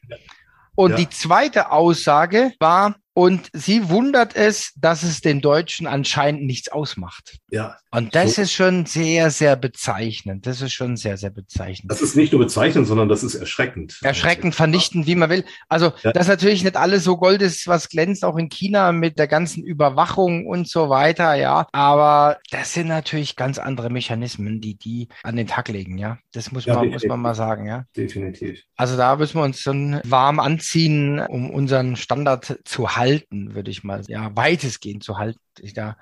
Und 0.74 0.90
Ja. 0.90 0.96
die 0.96 1.08
zweite 1.08 1.70
Aussage 1.72 2.52
war, 2.60 2.96
und 3.16 3.48
sie 3.54 3.88
wundert 3.88 4.36
es, 4.36 4.74
dass 4.76 5.02
es 5.02 5.22
den 5.22 5.40
Deutschen 5.40 5.86
anscheinend 5.86 6.42
nichts 6.44 6.68
ausmacht. 6.70 7.38
Ja, 7.50 7.78
Und 7.90 8.14
das 8.14 8.34
So. 8.34 8.42
ist 8.42 8.52
schon 8.52 8.84
sehr, 8.84 9.30
sehr 9.30 9.56
bezeichnend. 9.56 10.46
Das 10.46 10.60
ist 10.60 10.74
schon 10.74 10.98
sehr, 10.98 11.16
sehr 11.16 11.30
bezeichnend. 11.30 11.90
das 11.90 12.02
ist 12.02 12.14
nicht 12.14 12.32
nur 12.32 12.42
bezeichnend, 12.42 12.86
sondern 12.86 13.08
das 13.08 13.22
ist 13.22 13.34
erschreckend. 13.34 13.98
Erschreckend, 14.02 14.54
vernichtend, 14.54 15.06
wie 15.06 15.14
man 15.14 15.30
will. 15.30 15.44
Also, 15.70 15.94
Ja. 16.02 16.12
dass 16.12 16.28
natürlich 16.28 16.62
nicht 16.62 16.76
alles 16.76 17.04
so 17.04 17.16
Gold 17.16 17.40
ist, 17.40 17.66
was 17.66 17.88
glänzt, 17.88 18.22
auch 18.22 18.36
in 18.36 18.50
China 18.50 18.92
mit 18.92 19.18
der 19.18 19.28
ganzen 19.28 19.64
Überwachung 19.64 20.46
und 20.46 20.68
so 20.68 20.90
weiter, 20.90 21.32
ja. 21.34 21.66
Aber 21.72 22.36
das 22.50 22.74
sind 22.74 22.88
natürlich 22.88 23.34
ganz 23.34 23.58
andere 23.58 23.88
Mechanismen, 23.88 24.60
die 24.60 24.74
die 24.76 25.08
an 25.22 25.36
den 25.36 25.46
Tag 25.46 25.68
legen, 25.68 25.96
ja. 25.96 26.18
Das 26.34 26.52
muss 26.52 26.66
Ja, 26.66 26.74
man, 26.74 26.90
muss 26.90 27.04
man 27.06 27.18
mal 27.20 27.34
sagen, 27.34 27.66
ja. 27.66 27.84
Definitiv. 27.96 28.60
Also 28.76 28.98
da 28.98 29.16
müssen 29.16 29.38
wir 29.38 29.44
uns 29.44 29.60
schon 29.60 30.00
warm 30.04 30.38
anziehen, 30.38 31.18
um 31.20 31.48
unseren 31.48 31.96
Standard 31.96 32.58
zu 32.66 32.94
halten, 32.94 33.05
würde 33.30 33.70
ich 33.70 33.84
mal, 33.84 34.02
ja, 34.08 34.34
weitestgehend 34.36 35.04
zu 35.04 35.18
halten. 35.18 35.40
Ich 35.60 35.74
da, 35.74 35.96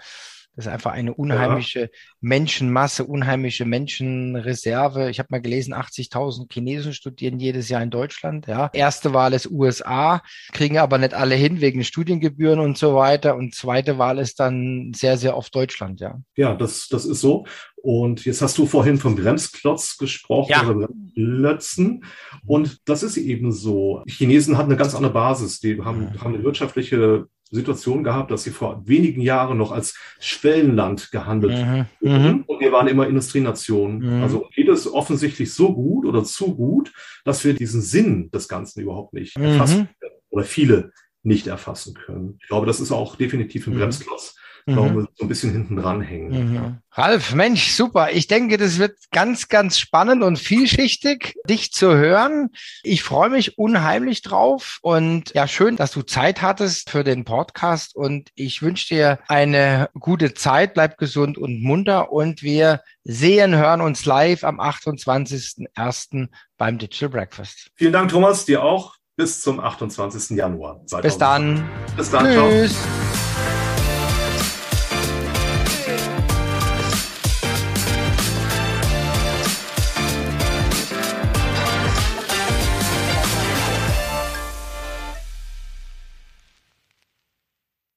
das 0.56 0.66
ist 0.66 0.72
einfach 0.72 0.92
eine 0.92 1.14
unheimliche 1.14 1.90
Menschenmasse, 2.20 3.04
unheimliche 3.04 3.64
Menschenreserve. 3.64 5.10
Ich 5.10 5.18
habe 5.18 5.28
mal 5.30 5.40
gelesen, 5.40 5.74
80.000 5.74 6.52
Chinesen 6.52 6.92
studieren 6.94 7.40
jedes 7.40 7.68
Jahr 7.68 7.82
in 7.82 7.90
Deutschland. 7.90 8.46
Ja, 8.46 8.70
erste 8.72 9.12
Wahl 9.12 9.32
ist 9.32 9.50
USA, 9.50 10.22
kriegen 10.52 10.78
aber 10.78 10.98
nicht 10.98 11.14
alle 11.14 11.34
hin 11.34 11.60
wegen 11.60 11.82
Studiengebühren 11.82 12.60
und 12.60 12.78
so 12.78 12.94
weiter. 12.94 13.36
Und 13.36 13.54
zweite 13.54 13.98
Wahl 13.98 14.18
ist 14.18 14.38
dann 14.38 14.92
sehr, 14.94 15.16
sehr 15.16 15.36
oft 15.36 15.54
Deutschland. 15.54 16.00
Ja. 16.00 16.20
Ja, 16.36 16.54
das, 16.54 16.88
das 16.88 17.04
ist 17.04 17.20
so. 17.20 17.46
Und 17.82 18.24
jetzt 18.24 18.40
hast 18.40 18.56
du 18.56 18.66
vorhin 18.66 18.96
vom 18.96 19.16
Bremsklotz 19.16 19.98
gesprochen 19.98 20.50
Ja. 20.50 20.62
oder 20.68 20.86
Bremsklötzen. 20.86 22.04
Und 22.46 22.88
das 22.88 23.02
ist 23.02 23.16
eben 23.16 23.52
so. 23.52 24.02
Die 24.06 24.12
Chinesen 24.12 24.56
hatten 24.56 24.70
eine 24.70 24.78
ganz 24.78 24.94
andere 24.94 25.12
Basis. 25.12 25.60
Die 25.60 25.80
haben, 25.82 26.18
haben 26.20 26.34
eine 26.34 26.44
wirtschaftliche 26.44 27.26
Situation 27.54 28.04
gehabt, 28.04 28.30
dass 28.30 28.42
sie 28.44 28.50
vor 28.50 28.82
wenigen 28.86 29.20
Jahren 29.20 29.56
noch 29.58 29.72
als 29.72 29.96
Schwellenland 30.20 31.10
gehandelt 31.10 31.52
Mhm. 31.58 31.86
wurden. 32.00 32.22
Mhm. 32.34 32.44
Und 32.46 32.60
wir 32.60 32.72
waren 32.72 32.88
immer 32.88 33.06
Industrienationen. 33.06 33.98
Mhm. 34.18 34.22
Also 34.22 34.48
geht 34.54 34.68
es 34.68 34.92
offensichtlich 34.92 35.52
so 35.54 35.74
gut 35.74 36.04
oder 36.06 36.24
zu 36.24 36.54
gut, 36.54 36.92
dass 37.24 37.44
wir 37.44 37.54
diesen 37.54 37.80
Sinn 37.80 38.30
des 38.32 38.48
Ganzen 38.48 38.80
überhaupt 38.80 39.14
nicht 39.14 39.38
Mhm. 39.38 39.44
erfassen 39.44 39.88
können. 40.00 40.12
Oder 40.30 40.44
viele 40.44 40.92
nicht 41.22 41.46
erfassen 41.46 41.94
können. 41.94 42.38
Ich 42.42 42.48
glaube, 42.48 42.66
das 42.66 42.80
ist 42.80 42.92
auch 42.92 43.16
definitiv 43.16 43.66
ein 43.66 43.74
Mhm. 43.74 43.78
Bremsklotz. 43.78 44.36
Mhm. 44.66 44.74
glaube, 44.74 45.08
so 45.14 45.24
ein 45.24 45.28
bisschen 45.28 45.52
hinten 45.52 45.76
dran 45.76 46.00
hängen. 46.00 46.52
Mhm. 46.52 46.78
Ralf, 46.92 47.34
Mensch, 47.34 47.72
super. 47.72 48.12
Ich 48.12 48.28
denke, 48.28 48.56
das 48.56 48.78
wird 48.78 48.96
ganz, 49.10 49.48
ganz 49.48 49.78
spannend 49.78 50.22
und 50.22 50.38
vielschichtig, 50.38 51.36
dich 51.48 51.72
zu 51.72 51.94
hören. 51.94 52.50
Ich 52.82 53.02
freue 53.02 53.30
mich 53.30 53.58
unheimlich 53.58 54.22
drauf 54.22 54.78
und 54.80 55.34
ja, 55.34 55.46
schön, 55.46 55.76
dass 55.76 55.90
du 55.92 56.02
Zeit 56.02 56.40
hattest 56.40 56.90
für 56.90 57.04
den 57.04 57.24
Podcast 57.24 57.94
und 57.94 58.30
ich 58.34 58.62
wünsche 58.62 58.94
dir 58.94 59.18
eine 59.28 59.90
gute 59.98 60.34
Zeit. 60.34 60.74
Bleib 60.74 60.96
gesund 60.96 61.36
und 61.36 61.62
munter 61.62 62.12
und 62.12 62.42
wir 62.42 62.80
sehen, 63.02 63.54
hören 63.56 63.80
uns 63.80 64.06
live 64.06 64.44
am 64.44 64.60
28.01. 64.60 66.28
beim 66.56 66.78
Digital 66.78 67.10
Breakfast. 67.10 67.70
Vielen 67.74 67.92
Dank, 67.92 68.10
Thomas, 68.10 68.44
dir 68.44 68.62
auch. 68.62 68.94
Bis 69.16 69.42
zum 69.42 69.60
28. 69.60 70.36
Januar. 70.36 70.80
Bis 71.02 71.18
dann. 71.18 71.64
Bis 71.96 72.10
dann. 72.10 72.32
Ciao. 72.32 72.48
Tschüss. 72.48 73.03